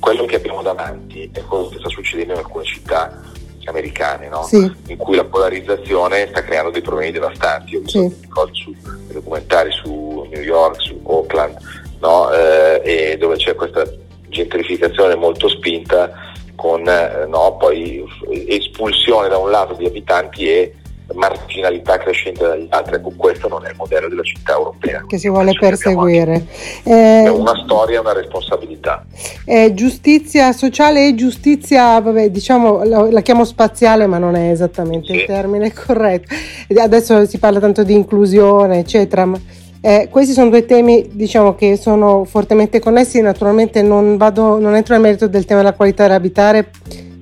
quello 0.00 0.24
che 0.26 0.36
abbiamo 0.36 0.60
davanti 0.60 1.30
è 1.32 1.42
quello 1.44 1.68
che 1.68 1.78
sta 1.78 1.88
succedendo 1.88 2.34
in 2.34 2.40
alcune 2.40 2.64
città 2.64 3.22
americane, 3.64 4.28
no? 4.28 4.42
sì. 4.42 4.70
in 4.88 4.98
cui 4.98 5.16
la 5.16 5.24
polarizzazione 5.24 6.26
sta 6.28 6.42
creando 6.42 6.70
dei 6.70 6.82
problemi 6.82 7.10
devastanti. 7.10 7.76
Ho 7.76 7.80
visto 7.80 7.98
sì. 8.10 8.28
cose 8.28 8.52
su 8.52 8.74
documentari 9.10 9.70
su 9.72 10.26
New 10.30 10.42
York, 10.42 10.82
su 10.82 11.00
Oakland, 11.04 11.56
no? 12.00 12.30
eh, 12.32 13.16
dove 13.18 13.36
c'è 13.36 13.54
questa 13.54 13.82
gentrificazione 14.28 15.14
molto 15.14 15.48
spinta 15.48 16.12
con 16.54 16.86
eh, 16.86 17.24
no, 17.26 17.56
poi 17.56 18.04
espulsione 18.48 19.28
da 19.28 19.38
un 19.38 19.50
lato 19.50 19.72
di 19.72 19.86
abitanti 19.86 20.46
e 20.46 20.74
marginalità 21.12 21.98
crescente 21.98 22.46
dagli 22.46 22.66
altri. 22.70 22.96
Ecco, 22.96 23.12
questo 23.16 23.48
non 23.48 23.64
è 23.66 23.70
il 23.70 23.76
modello 23.76 24.08
della 24.08 24.22
città 24.22 24.52
europea. 24.52 25.04
Che 25.06 25.18
si 25.18 25.28
vuole 25.28 25.52
perseguire. 25.52 26.46
Eh, 26.82 27.24
è 27.24 27.28
una 27.28 27.54
storia, 27.64 28.00
una 28.00 28.12
responsabilità. 28.12 29.04
Eh, 29.44 29.74
giustizia 29.74 30.52
sociale 30.52 31.08
e 31.08 31.14
giustizia, 31.14 32.00
vabbè, 32.00 32.30
diciamo, 32.30 32.84
la, 32.84 33.10
la, 33.10 33.20
chiamo 33.20 33.44
spaziale, 33.44 34.06
ma 34.06 34.18
non 34.18 34.34
è 34.34 34.50
esattamente 34.50 35.12
sì. 35.12 35.20
il 35.20 35.24
termine 35.26 35.72
corretto. 35.74 36.34
Adesso 36.74 37.26
si 37.26 37.38
parla 37.38 37.60
tanto 37.60 37.82
di 37.82 37.92
inclusione, 37.92 38.78
eccetera. 38.78 39.24
Ma 39.24 39.38
eh, 39.86 40.08
questi 40.10 40.32
sono 40.32 40.48
due 40.48 40.64
temi 40.64 41.10
diciamo, 41.12 41.54
che 41.54 41.76
sono 41.76 42.24
fortemente 42.24 42.78
connessi, 42.80 43.20
naturalmente 43.20 43.82
non, 43.82 44.16
vado, 44.16 44.58
non 44.58 44.74
entro 44.74 44.94
nel 44.94 45.02
merito 45.02 45.26
del 45.26 45.44
tema 45.44 45.60
della 45.60 45.74
qualità 45.74 46.04
dell'abitare 46.06 46.70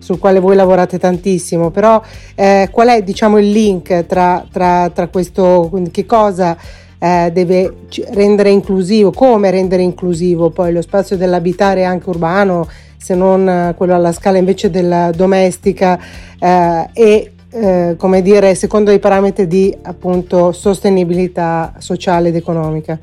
sul 0.02 0.18
quale 0.18 0.40
voi 0.40 0.56
lavorate 0.56 0.98
tantissimo, 0.98 1.70
però 1.70 2.02
eh, 2.34 2.68
qual 2.72 2.88
è 2.88 3.02
diciamo, 3.02 3.38
il 3.38 3.50
link 3.50 4.04
tra, 4.06 4.44
tra, 4.50 4.90
tra 4.92 5.06
questo, 5.06 5.70
che 5.92 6.04
cosa 6.04 6.56
eh, 6.98 7.30
deve 7.32 7.72
rendere 8.10 8.50
inclusivo, 8.50 9.12
come 9.12 9.52
rendere 9.52 9.82
inclusivo 9.82 10.50
poi 10.50 10.72
lo 10.72 10.82
spazio 10.82 11.16
dell'abitare 11.16 11.84
anche 11.84 12.08
urbano, 12.08 12.68
se 12.96 13.14
non 13.14 13.48
eh, 13.48 13.74
quello 13.76 13.94
alla 13.94 14.12
scala 14.12 14.38
invece 14.38 14.70
della 14.70 15.12
domestica 15.12 15.96
eh, 16.36 16.88
e 16.92 17.32
eh, 17.52 17.94
come 17.96 18.22
dire 18.22 18.56
secondo 18.56 18.90
i 18.90 18.98
parametri 18.98 19.46
di 19.46 19.76
appunto 19.82 20.50
sostenibilità 20.50 21.74
sociale 21.78 22.30
ed 22.30 22.36
economica. 22.36 22.98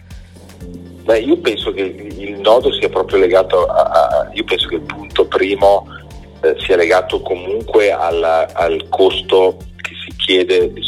Beh, 1.04 1.20
io 1.20 1.40
penso 1.40 1.72
che 1.72 1.82
il 1.82 2.40
nodo 2.42 2.74
sia 2.74 2.90
proprio 2.90 3.20
legato 3.20 3.66
a, 3.66 3.82
a 3.84 4.30
io 4.34 4.44
penso 4.44 4.68
che 4.68 4.76
il 4.76 4.82
punto 4.82 5.26
primo 5.28 5.86
eh, 6.42 6.56
sia 6.60 6.76
legato 6.76 7.22
comunque 7.22 7.92
al, 7.92 8.24
al, 8.24 8.86
costo 8.90 9.58
che 9.76 9.92
si 10.06 10.16
chiede 10.16 10.72
di 10.72 10.82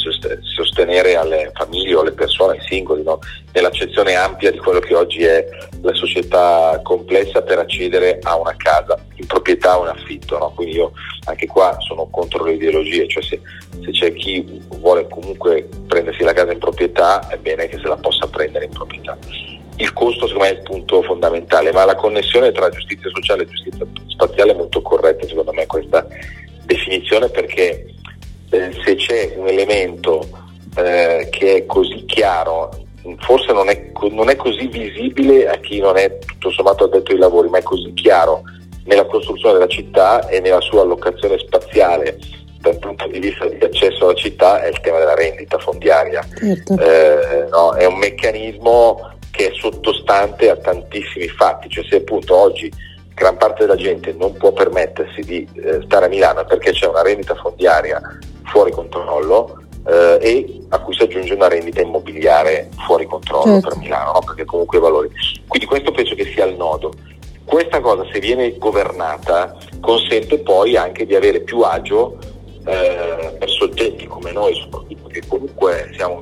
sostenere 0.56 1.16
alle 1.16 1.52
famiglie 1.54 1.96
o 1.96 2.02
alle 2.02 2.12
persone, 2.12 2.58
ai 2.58 2.66
singoli, 2.68 3.04
no? 3.04 3.20
nell'accezione 3.54 4.16
ampia 4.16 4.52
di 4.52 4.58
quello 4.58 4.80
che 4.80 4.96
oggi 4.96 5.24
è 5.24 5.46
la 5.82 5.94
società 5.94 6.80
complessa 6.84 7.42
per 7.42 7.60
accedere 7.60 8.20
a 8.22 8.38
una 8.38 8.56
casa 8.56 8.98
in 9.16 9.26
proprietà 9.26 9.78
o 9.80 9.84
in 9.84 9.90
affitto. 9.90 10.38
No? 10.38 10.52
Quindi 10.56 10.76
io 10.76 10.92
anche 11.26 11.48
qua 11.48 11.76
sono 11.80 12.08
contro 12.10 12.44
le 12.44 12.54
ideologie, 12.54 13.08
cioè 13.08 13.24
se, 13.24 13.42
se 13.84 13.92
c'è 13.92 14.14
chi 14.14 14.62
vuole 14.78 15.08
comunque 15.10 15.68
prendersi 15.88 16.24
la 16.24 16.34
casa 16.34 16.52
in 16.52 16.60
proprietà 16.60 17.28
è 17.30 17.38
bene 17.38 17.68
che 17.68 17.78
se 17.78 17.88
la 17.88 17.98
possa 17.98 18.28
prendere 18.28 18.66
in 18.66 18.72
proprietà 18.72 19.18
il 19.82 19.94
costo 19.94 20.28
secondo 20.28 20.46
me 20.46 20.52
è 20.52 20.58
il 20.58 20.64
punto 20.64 21.02
fondamentale, 21.02 21.72
ma 21.72 21.86
la 21.86 21.96
connessione 21.96 22.52
tra 22.52 22.70
giustizia 22.70 23.10
sociale 23.14 23.44
e 23.44 23.48
giustizia 23.48 23.86
spaziale 24.08 24.52
è 24.52 24.56
molto 24.56 24.82
corretta 24.82 25.28
secondo 25.28 25.52
me 25.52 25.66
questa 25.66 26.08
definizione 26.66 27.30
perché 27.30 27.88
eh, 28.52 28.72
se 28.84 28.96
c'è 28.96 29.34
un 29.38 29.48
elemento 29.48 30.28
eh, 30.78 31.28
che 31.32 31.56
è 31.56 31.66
così 31.66 32.06
chiaro, 32.06 32.70
forse 33.20 33.52
non 33.54 33.70
è, 33.70 33.92
non 34.12 34.30
è, 34.30 34.36
così 34.36 34.68
visibile 34.68 35.50
a 35.50 35.58
chi 35.58 35.80
non 35.80 35.98
è 35.98 36.20
tutto 36.20 36.52
sommato 36.52 36.84
addetto 36.86 37.12
ai 37.12 37.18
lavori, 37.18 37.50
ma 37.50 37.58
è 37.58 37.64
così 37.64 37.92
chiaro 37.94 38.44
nella 38.86 39.06
costruzione 39.06 39.54
della 39.54 39.68
città 39.68 40.28
e 40.28 40.40
nella 40.40 40.62
sua 40.62 40.82
allocazione 40.82 41.38
spaziale 41.40 42.18
dal 42.60 42.78
punto 42.78 43.08
di 43.08 43.20
vista 43.20 43.48
di 43.48 43.58
accesso 43.64 44.06
alla 44.06 44.14
città 44.14 44.62
è 44.62 44.68
il 44.68 44.80
tema 44.82 45.00
della 45.00 45.16
rendita 45.16 45.58
fondiaria. 45.58 46.24
Certo. 46.36 46.78
Eh, 46.78 47.48
no, 47.50 47.74
è 47.74 47.86
un 47.86 47.98
meccanismo 47.98 49.10
che 49.32 49.48
è 49.48 49.52
sottostante 49.54 50.50
a 50.50 50.58
tantissimi 50.58 51.28
fatti, 51.28 51.70
cioè 51.70 51.84
se 51.86 51.96
appunto 51.98 52.36
oggi 52.36 52.72
gran 53.14 53.38
parte 53.38 53.66
della 53.66 53.76
gente 53.76 54.14
non 54.14 54.34
può 54.34 54.52
permettersi 54.52 55.22
di 55.22 55.48
eh, 55.56 55.82
stare 55.86 56.06
a 56.06 56.10
Milano 56.10 56.44
perché 56.46 56.72
c'è 56.72 56.88
una 56.88 57.02
rendita 57.02 57.36
fondiaria 57.36 58.02
fuori 58.46 58.72
controllo 58.72 59.62
eh, 59.88 60.18
e 60.22 60.62
a 60.70 60.80
cui 60.80 60.94
si 60.94 61.04
aggiunge 61.04 61.34
una 61.34 61.48
rendita 61.48 61.82
immobiliare 61.82 62.70
fuori 62.86 63.06
controllo 63.06 63.54
certo. 63.54 63.70
per 63.70 63.78
Milano, 63.78 64.12
no? 64.14 64.20
perché 64.20 64.46
comunque 64.46 64.78
i 64.78 64.82
valori. 64.82 65.10
Quindi 65.48 65.68
questo 65.68 65.92
penso 65.92 66.16
che 66.16 66.26
sia 66.26 66.46
il 66.46 66.56
nodo. 66.56 66.94
Questa 67.44 67.80
cosa 67.82 68.06
se 68.12 68.20
viene 68.20 68.58
governata 68.58 69.58
consente 69.80 70.40
poi 70.40 70.78
anche 70.78 71.06
di 71.06 71.16
avere 71.16 71.42
più 71.42 71.62
agio 71.62 72.18
eh, 72.66 73.36
per 73.38 73.50
soggetti 73.50 74.06
come 74.06 74.32
noi, 74.32 74.54
soprattutto 74.56 75.08
che 75.10 75.22
comunque 75.28 75.92
siamo 75.96 76.20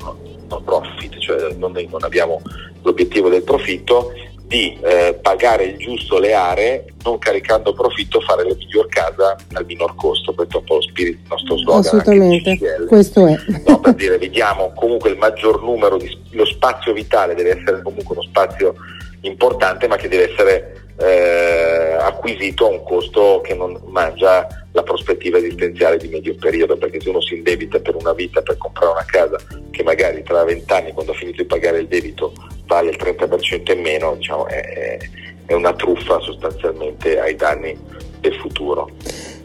no 0.49 0.61
profit, 0.61 1.17
cioè 1.19 1.53
non, 1.53 1.71
non 1.71 2.03
abbiamo 2.03 2.41
l'obiettivo 2.81 3.29
del 3.29 3.43
profitto, 3.43 4.11
di 4.49 4.75
eh, 4.81 5.17
pagare 5.21 5.65
il 5.65 5.77
giusto 5.77 6.17
le 6.17 6.33
aree, 6.33 6.85
non 7.03 7.19
caricando 7.19 7.71
profitto, 7.71 8.19
fare 8.19 8.43
la 8.43 8.55
miglior 8.55 8.87
casa 8.87 9.35
al 9.53 9.65
minor 9.65 9.93
costo. 9.93 10.33
Questo 10.33 10.57
è 10.57 10.59
un 10.61 10.65
po' 10.65 10.75
lo 10.75 10.81
spirito, 10.81 11.19
il 11.21 11.27
nostro 11.29 11.57
slogan. 11.57 11.79
Assolutamente, 11.81 12.59
questo 12.87 13.27
è. 13.27 13.35
No, 13.67 13.79
per 13.79 13.93
dire, 13.93 14.17
vediamo 14.17 14.71
comunque 14.73 15.11
il 15.11 15.17
maggior 15.17 15.61
numero, 15.61 15.97
di, 15.97 16.09
lo 16.31 16.45
spazio 16.45 16.93
vitale 16.93 17.35
deve 17.35 17.59
essere 17.59 17.83
comunque 17.83 18.15
uno 18.15 18.23
spazio 18.23 18.73
importante, 19.21 19.87
ma 19.87 19.97
che 19.97 20.07
deve 20.07 20.31
essere 20.31 20.87
eh, 20.97 21.95
acquisito 21.99 22.65
a 22.65 22.69
un 22.71 22.83
costo 22.83 23.41
che 23.43 23.53
non 23.53 23.79
mangia 23.85 24.47
la 24.71 24.83
prospettiva 24.83 25.37
esistenziale 25.37 25.97
di 25.97 26.07
medio 26.07 26.35
periodo, 26.35 26.77
perché 26.77 27.01
se 27.01 27.09
uno 27.09 27.21
si 27.21 27.35
indebita 27.35 27.79
per 27.79 27.95
una 27.95 28.13
vita 28.13 28.41
per 28.41 28.57
comprare 28.57 28.91
una 28.91 29.05
casa 29.05 29.37
che 29.71 29.83
magari 29.83 30.21
tra 30.23 30.43
vent'anni 30.43 30.91
quando 30.91 31.11
ha 31.11 31.15
finito 31.15 31.41
di 31.41 31.47
pagare 31.47 31.79
il 31.79 31.87
debito 31.87 32.33
vale 32.65 32.91
il 32.91 32.97
30% 32.99 33.71
in 33.73 33.81
meno, 33.81 34.15
diciamo, 34.15 34.47
è, 34.47 34.97
è 35.45 35.53
una 35.53 35.73
truffa 35.73 36.19
sostanzialmente 36.19 37.19
ai 37.19 37.35
danni 37.35 37.77
del 38.19 38.35
futuro. 38.35 38.89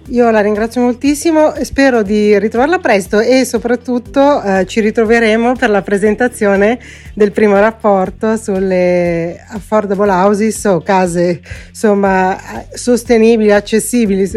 Io 0.08 0.30
la 0.30 0.40
ringrazio 0.40 0.82
moltissimo 0.82 1.54
e 1.54 1.64
spero 1.64 2.02
di 2.02 2.38
ritrovarla 2.38 2.78
presto 2.78 3.20
e 3.20 3.46
soprattutto 3.46 4.42
eh, 4.42 4.66
ci 4.66 4.80
ritroveremo 4.80 5.54
per 5.54 5.70
la 5.70 5.80
presentazione 5.80 6.78
del 7.14 7.32
primo 7.32 7.58
rapporto 7.58 8.36
sulle 8.36 9.42
affordable 9.48 10.10
houses 10.10 10.62
o 10.66 10.82
case 10.82 11.40
insomma 11.70 12.38
sostenibili, 12.74 13.50
accessibili. 13.50 14.30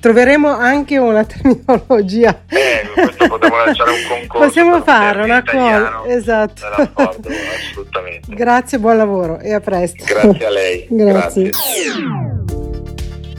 Troveremo 0.00 0.48
anche 0.48 0.98
una 0.98 1.22
terminologia. 1.24 2.42
Eh, 2.48 2.88
questo 2.92 3.28
potremmo 3.28 3.56
lanciare 3.64 3.90
un 3.90 3.96
concorso. 4.08 4.46
Possiamo 4.46 4.82
fare 4.82 5.22
una 5.22 5.44
cosa. 5.44 6.02
Esatto. 6.08 6.66
assolutamente. 6.94 8.34
Grazie, 8.34 8.78
buon 8.78 8.96
lavoro 8.96 9.38
e 9.38 9.52
a 9.52 9.60
presto. 9.60 10.04
Grazie 10.04 10.46
a 10.46 10.50
lei. 10.50 10.86
Grazie. 10.90 11.50
Grazie. 11.50 12.31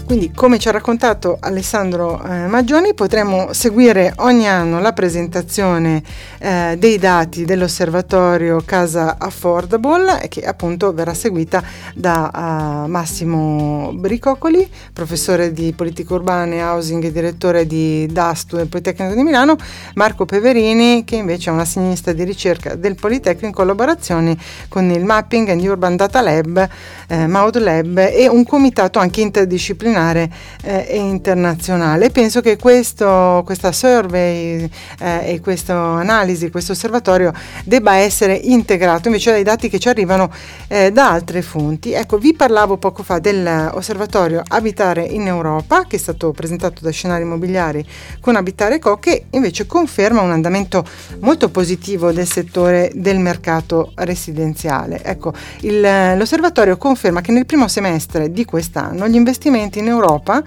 Quindi, 0.05 0.31
come 0.35 0.59
ci 0.59 0.67
ha 0.67 0.71
raccontato 0.71 1.37
Alessandro 1.39 2.21
eh, 2.23 2.47
Maggioni, 2.47 2.93
potremo 2.93 3.53
seguire 3.53 4.13
ogni 4.17 4.47
anno 4.47 4.81
la 4.81 4.91
presentazione 4.91 6.03
eh, 6.39 6.75
dei 6.77 6.97
dati 6.97 7.45
dell'osservatorio 7.45 8.61
Casa 8.65 9.15
Affordable, 9.17 10.27
che 10.27 10.41
appunto 10.41 10.93
verrà 10.93 11.13
seguita 11.13 11.63
da 11.95 12.83
uh, 12.85 12.89
Massimo 12.89 13.91
Bricoccoli, 13.93 14.69
professore 14.91 15.53
di 15.53 15.71
politica 15.73 16.13
urbana 16.13 16.53
e 16.53 16.61
housing 16.61 17.01
e 17.05 17.11
direttore 17.11 17.65
di 17.65 18.05
DASTU 18.11 18.57
del 18.57 18.67
Politecnico 18.67 19.15
di 19.15 19.23
Milano, 19.23 19.55
Marco 19.95 20.25
Peverini, 20.25 21.05
che 21.05 21.15
invece 21.15 21.49
è 21.49 21.53
un 21.53 21.59
assegnista 21.59 22.11
di 22.11 22.23
ricerca 22.23 22.75
del 22.75 22.95
Politecnico 22.95 23.45
in 23.45 23.53
collaborazione 23.53 24.37
con 24.67 24.91
il 24.91 25.05
Mapping 25.05 25.49
and 25.49 25.61
Urban 25.61 25.95
Data 25.95 26.21
Lab, 26.21 26.69
eh, 27.07 27.25
Maud 27.25 27.57
Lab 27.57 27.97
e 27.97 28.27
un 28.27 28.43
comitato 28.43 28.99
anche 28.99 29.21
interdisciplinare 29.21 30.01
disciplinare 30.03 30.29
eh, 30.63 30.85
e 30.89 30.97
internazionale. 30.97 32.09
Penso 32.09 32.41
che 32.41 32.57
questo, 32.57 33.41
questa 33.45 33.71
survey 33.71 34.69
eh, 34.99 35.33
e 35.33 35.39
questa 35.39 35.75
analisi, 35.75 36.49
questo 36.49 36.73
osservatorio 36.73 37.31
debba 37.63 37.95
essere 37.95 38.33
integrato 38.33 39.07
invece 39.07 39.31
dai 39.31 39.43
dati 39.43 39.69
che 39.69 39.79
ci 39.79 39.87
arrivano 39.87 40.31
eh, 40.67 40.91
da 40.91 41.11
altre 41.11 41.41
fonti. 41.41 41.93
Ecco, 41.93 42.17
vi 42.17 42.33
parlavo 42.33 42.77
poco 42.77 43.03
fa 43.03 43.19
dell'osservatorio 43.19 44.41
Abitare 44.45 45.03
in 45.03 45.27
Europa 45.27 45.85
che 45.87 45.95
è 45.95 45.99
stato 45.99 46.31
presentato 46.31 46.81
da 46.81 46.91
Scenari 46.91 47.23
Immobiliari 47.23 47.85
con 48.19 48.35
Abitare 48.35 48.79
Co 48.79 48.97
che 48.97 49.25
invece 49.31 49.65
conferma 49.65 50.21
un 50.21 50.31
andamento 50.31 50.85
molto 51.19 51.49
positivo 51.49 52.11
del 52.11 52.27
settore 52.27 52.91
del 52.93 53.19
mercato 53.19 53.91
residenziale. 53.95 55.01
Ecco, 55.03 55.33
il, 55.61 55.81
l'osservatorio 55.81 56.77
conferma 56.77 57.21
che 57.21 57.31
nel 57.31 57.45
primo 57.45 57.67
semestre 57.67 58.31
di 58.31 58.45
quest'anno 58.45 59.07
gli 59.07 59.15
investimenti 59.15 59.81
in 59.83 59.89
Europa 59.89 60.41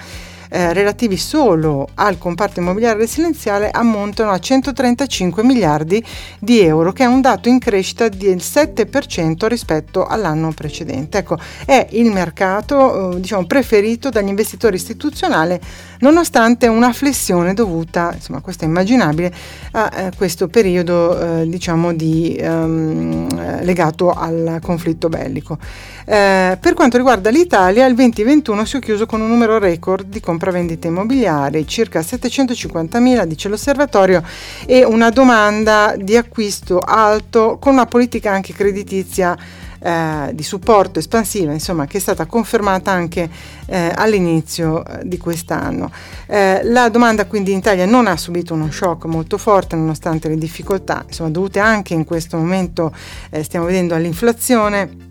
eh, 0.49 0.73
relativi 0.73 1.17
solo 1.17 1.89
al 1.95 2.19
comparto 2.19 2.61
immobiliare 2.61 2.99
residenziale 2.99 3.71
ammontano 3.71 4.31
a 4.31 4.39
135 4.39 5.43
miliardi 5.43 6.05
di 6.39 6.61
euro, 6.61 6.93
che 6.93 7.05
è 7.05 7.07
un 7.07 7.21
dato 7.21 7.49
in 7.49 7.59
crescita 7.59 8.09
del 8.09 8.37
7% 8.37 9.47
rispetto 9.47 10.07
all'anno 10.07 10.53
precedente. 10.53 11.19
Ecco, 11.19 11.37
è 11.65 11.87
il 11.91 12.11
mercato 12.11 13.13
eh, 13.13 13.21
diciamo, 13.21 13.47
preferito 13.47 14.11
dagli 14.11 14.29
investitori 14.29 14.77
istituzionali 14.77 15.59
nonostante 16.01 16.67
una 16.67 16.93
flessione 16.93 17.55
dovuta, 17.55 18.13
insomma 18.15 18.41
questo 18.41 18.65
è 18.65 18.69
immaginabile, 18.69 19.33
a 19.73 19.93
eh, 19.95 20.11
questo 20.17 20.49
periodo 20.49 21.41
eh, 21.41 21.49
diciamo 21.49 21.93
di, 21.93 22.39
um, 22.41 23.27
legato 23.63 24.13
al 24.13 24.59
conflitto 24.63 25.09
bellico. 25.09 25.59
Eh, 26.05 26.57
per 26.61 26.75
quanto 26.75 26.97
riguarda 26.97 27.31
l'Italia, 27.31 27.87
il 27.87 27.95
2021 27.95 28.65
si 28.65 28.77
è 28.77 28.81
chiuso 28.81 29.07
con 29.07 29.21
un 29.21 29.29
numero 29.29 29.59
record 29.59 30.07
di 30.07 30.21
compravendite 30.21 30.89
immobiliari, 30.89 31.67
circa 31.67 32.01
750.000, 32.01 33.25
dice 33.25 33.49
l'osservatorio, 33.49 34.23
e 34.67 34.85
una 34.85 35.11
domanda 35.11 35.95
di 35.97 36.17
acquisto 36.17 36.79
alto 36.81 37.59
con 37.61 37.73
una 37.73 37.87
politica 37.87 38.31
anche 38.31 38.53
creditizia 38.53 39.37
eh, 39.81 40.31
di 40.33 40.43
supporto 40.43 40.99
espansiva, 40.99 41.53
insomma, 41.53 41.87
che 41.87 41.99
è 41.99 42.01
stata 42.01 42.27
confermata 42.27 42.91
anche 42.91 43.29
eh, 43.67 43.93
all'inizio 43.95 44.85
eh, 44.85 45.01
di 45.05 45.19
quest'anno. 45.19 45.91
Eh, 46.27 46.61
la 46.65 46.89
domanda 46.89 47.27
quindi 47.27 47.53
in 47.53 47.59
Italia 47.59 47.87
non 47.87 48.07
ha 48.07 48.17
subito 48.17 48.55
uno 48.55 48.71
shock 48.71 49.05
molto 49.05 49.39
forte 49.39 49.77
nonostante 49.77 50.29
le 50.29 50.37
difficoltà, 50.37 51.05
insomma, 51.07 51.31
dovute 51.31 51.59
anche 51.59 51.95
in 51.95 52.05
questo 52.05 52.37
momento, 52.37 52.95
eh, 53.31 53.43
stiamo 53.43 53.67
vedendo 53.67 53.95
all'inflazione 53.95 55.06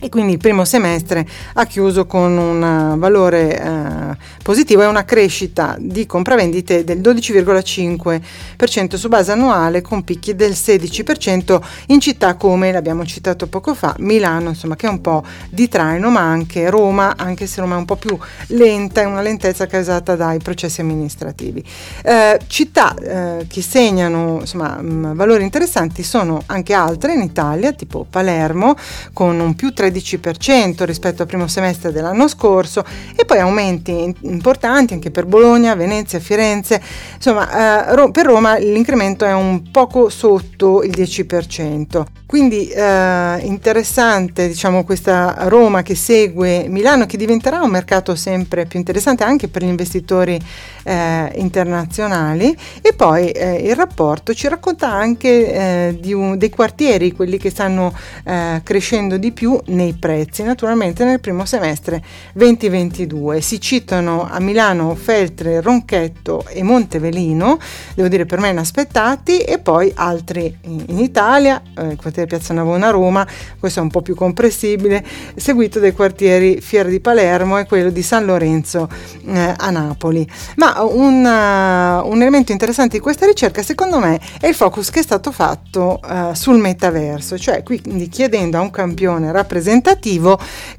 e 0.00 0.08
quindi 0.08 0.32
il 0.32 0.38
primo 0.38 0.64
semestre 0.64 1.26
ha 1.54 1.64
chiuso 1.66 2.06
con 2.06 2.36
un 2.36 2.94
valore 2.98 3.58
eh, 3.58 4.16
positivo 4.42 4.82
e 4.82 4.86
una 4.86 5.04
crescita 5.04 5.76
di 5.78 6.04
compravendite 6.06 6.84
del 6.84 6.98
12,5% 6.98 8.96
su 8.96 9.08
base 9.08 9.32
annuale 9.32 9.80
con 9.82 10.04
picchi 10.04 10.34
del 10.34 10.52
16% 10.52 11.60
in 11.86 12.00
città 12.00 12.34
come 12.34 12.72
l'abbiamo 12.72 13.04
citato 13.06 13.46
poco 13.46 13.74
fa 13.74 13.94
Milano 13.98 14.50
insomma 14.50 14.76
che 14.76 14.86
è 14.86 14.90
un 14.90 15.00
po' 15.00 15.24
di 15.48 15.68
traino 15.68 16.10
ma 16.10 16.20
anche 16.20 16.68
Roma 16.68 17.14
anche 17.16 17.46
se 17.46 17.60
Roma 17.60 17.76
è 17.76 17.78
un 17.78 17.84
po' 17.84 17.96
più 17.96 18.18
lenta 18.48 19.00
è 19.00 19.04
una 19.04 19.22
lentezza 19.22 19.66
causata 19.66 20.16
dai 20.16 20.38
processi 20.38 20.80
amministrativi. 20.80 21.64
Eh, 22.02 22.40
città 22.46 22.94
eh, 22.94 23.46
che 23.48 23.62
segnano 23.62 24.38
insomma 24.40 24.80
mh, 24.80 25.14
valori 25.14 25.44
interessanti 25.44 26.02
sono 26.02 26.42
anche 26.46 26.74
altre 26.74 27.14
in 27.14 27.22
Italia 27.22 27.72
tipo 27.72 28.06
Palermo 28.08 28.76
con 29.12 29.40
un 29.40 29.54
più 29.54 29.72
13 29.72 29.83
13% 29.84 30.84
rispetto 30.84 31.22
al 31.22 31.28
primo 31.28 31.46
semestre 31.46 31.92
dell'anno 31.92 32.28
scorso 32.28 32.84
e 33.14 33.24
poi 33.24 33.38
aumenti 33.38 34.14
importanti 34.22 34.94
anche 34.94 35.10
per 35.10 35.26
Bologna, 35.26 35.74
Venezia, 35.74 36.18
Firenze. 36.20 36.80
Insomma, 37.14 37.86
eh, 37.92 38.10
per 38.10 38.26
Roma 38.26 38.56
l'incremento 38.56 39.24
è 39.24 39.32
un 39.32 39.70
poco 39.70 40.08
sotto 40.08 40.82
il 40.82 40.90
10%. 40.90 42.04
Quindi 42.26 42.68
eh, 42.68 43.38
interessante 43.42 44.48
diciamo, 44.48 44.82
questa 44.82 45.46
Roma 45.46 45.82
che 45.82 45.94
segue 45.94 46.66
Milano 46.68 47.06
che 47.06 47.16
diventerà 47.16 47.62
un 47.62 47.70
mercato 47.70 48.16
sempre 48.16 48.66
più 48.66 48.78
interessante 48.78 49.22
anche 49.22 49.46
per 49.46 49.62
gli 49.62 49.68
investitori 49.68 50.40
eh, 50.82 51.32
internazionali 51.36 52.56
e 52.82 52.92
poi 52.92 53.30
eh, 53.30 53.56
il 53.56 53.76
rapporto 53.76 54.34
ci 54.34 54.48
racconta 54.48 54.90
anche 54.90 55.52
eh, 55.52 56.14
un, 56.14 56.36
dei 56.36 56.50
quartieri, 56.50 57.12
quelli 57.12 57.38
che 57.38 57.50
stanno 57.50 57.94
eh, 58.24 58.60
crescendo 58.64 59.16
di 59.16 59.30
più 59.30 59.60
nei 59.74 59.92
prezzi, 59.92 60.42
naturalmente 60.42 61.04
nel 61.04 61.20
primo 61.20 61.44
semestre 61.44 62.02
2022. 62.32 63.40
Si 63.40 63.60
citano 63.60 64.28
a 64.30 64.40
Milano 64.40 64.94
Feltre, 64.94 65.60
Ronchetto 65.60 66.46
e 66.48 66.62
Montevelino, 66.62 67.58
devo 67.94 68.08
dire 68.08 68.24
per 68.24 68.38
me 68.38 68.50
inaspettati, 68.50 69.38
e 69.38 69.58
poi 69.58 69.92
altri 69.94 70.56
in 70.62 70.98
Italia, 70.98 71.60
eh, 71.76 71.88
il 71.88 71.96
quartiere 71.96 72.28
Piazza 72.28 72.54
Navona 72.54 72.88
a 72.88 72.90
Roma, 72.90 73.26
questo 73.58 73.80
è 73.80 73.82
un 73.82 73.90
po' 73.90 74.02
più 74.02 74.14
comprensibile, 74.14 75.04
seguito 75.34 75.80
dai 75.80 75.92
quartieri 75.92 76.60
Fiera 76.60 76.88
di 76.88 77.00
Palermo 77.00 77.58
e 77.58 77.66
quello 77.66 77.90
di 77.90 78.02
San 78.02 78.24
Lorenzo 78.24 78.88
eh, 79.26 79.54
a 79.56 79.70
Napoli. 79.70 80.26
Ma 80.56 80.82
un, 80.82 81.24
uh, 81.24 82.08
un, 82.08 82.20
elemento 82.20 82.52
interessante 82.52 82.96
di 82.96 83.02
questa 83.02 83.26
ricerca, 83.26 83.62
secondo 83.62 83.98
me, 83.98 84.20
è 84.40 84.46
il 84.46 84.54
focus 84.54 84.90
che 84.90 85.00
è 85.00 85.02
stato 85.02 85.32
fatto 85.32 86.00
uh, 86.02 86.32
sul 86.32 86.58
metaverso, 86.58 87.36
cioè 87.36 87.62
quindi 87.62 88.08
chiedendo 88.08 88.56
a 88.56 88.60
un 88.60 88.70
campione 88.70 89.32
rappresentativo 89.32 89.62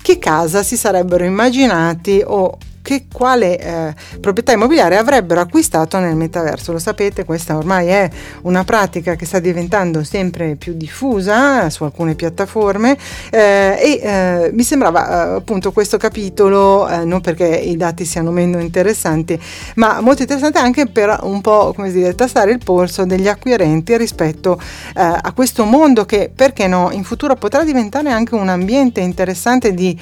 che 0.02 0.18
casa 0.18 0.64
si 0.64 0.78
sarebbero 0.78 1.24
immaginati 1.24 2.22
o 2.26 2.58
che 2.86 3.06
quale 3.12 3.58
eh, 3.58 3.96
proprietà 4.22 4.52
immobiliare 4.52 4.96
avrebbero 4.96 5.42
acquistato 5.42 5.98
nel 5.98 6.16
metaverso. 6.16 6.72
Lo 6.72 6.78
sapete, 6.78 7.26
questa 7.26 7.58
ormai 7.58 7.88
è 7.88 8.08
una 8.44 8.64
pratica 8.64 9.16
che 9.16 9.26
sta 9.26 9.40
diventando 9.40 10.04
sempre 10.04 10.56
più 10.56 10.74
diffusa 10.74 11.68
su 11.72 11.84
alcune 11.84 12.14
piattaforme 12.14 12.96
eh, 13.32 13.76
e 13.80 14.00
eh, 14.04 14.52
mi 14.54 14.62
sembrava 14.62 15.08
eh, 15.08 15.36
appunto 15.38 15.72
questo 15.72 15.98
capitolo, 15.98 16.88
eh, 16.88 17.06
non 17.06 17.22
perché 17.22 17.48
i 17.48 17.76
dati 17.76 18.06
siano 18.06 18.30
meno 18.30 18.60
interessanti, 18.60 19.40
ma 19.78 20.00
molto 20.02 20.22
interessante 20.22 20.60
anche 20.60 20.86
per 20.86 21.22
un 21.24 21.42
po' 21.42 21.74
come 21.74 21.92
dire, 21.92 22.14
tastare 22.14 22.52
il 22.52 22.60
polso 22.64 23.04
degli 23.06 23.28
acquirenti 23.28 23.98
rispetto 23.98 24.62
a 24.94 25.32
questo 25.34 25.66
mondo 25.66 26.06
che, 26.06 26.32
perché 26.34 26.68
no, 26.68 26.90
in 26.92 27.04
futuro 27.04 27.36
potrà 27.36 27.64
diventare 27.64 28.12
anche 28.12 28.36
un 28.36 28.50
ambiente 28.50 29.00
interessante 29.02 29.74
di 29.74 29.98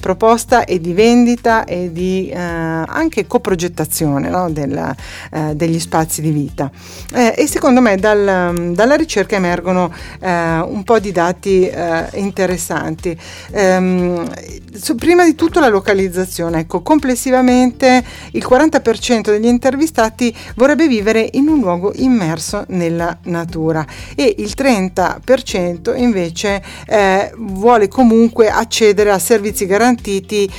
proposta 0.00 0.64
e 0.64 0.80
di 0.80 0.92
vendita 0.92 1.64
e 1.64 1.90
di 1.92 2.11
eh, 2.28 2.36
anche 2.36 3.26
coprogettazione 3.26 4.28
no, 4.28 4.50
del, 4.50 4.94
eh, 5.32 5.54
degli 5.54 5.78
spazi 5.78 6.20
di 6.20 6.30
vita. 6.30 6.70
Eh, 7.12 7.34
e 7.36 7.46
secondo 7.46 7.80
me 7.80 7.96
dal, 7.96 8.72
dalla 8.74 8.94
ricerca 8.94 9.36
emergono 9.36 9.92
eh, 10.20 10.58
un 10.58 10.82
po' 10.84 10.98
di 10.98 11.12
dati 11.12 11.66
eh, 11.66 12.08
interessanti. 12.14 13.16
Ehm, 13.52 14.28
su, 14.72 14.94
prima 14.94 15.24
di 15.24 15.34
tutto 15.34 15.60
la 15.60 15.68
localizzazione, 15.68 16.60
ecco, 16.60 16.82
complessivamente 16.82 18.04
il 18.32 18.44
40% 18.48 19.30
degli 19.30 19.46
intervistati 19.46 20.34
vorrebbe 20.56 20.88
vivere 20.88 21.28
in 21.32 21.48
un 21.48 21.60
luogo 21.60 21.92
immerso 21.96 22.64
nella 22.68 23.16
natura 23.24 23.84
e 24.14 24.34
il 24.38 24.52
30% 24.56 25.96
invece 25.96 26.62
eh, 26.86 27.32
vuole 27.36 27.88
comunque 27.88 28.48
accedere 28.48 29.10
a 29.10 29.18
servizi 29.18 29.66
garantiti 29.66 30.50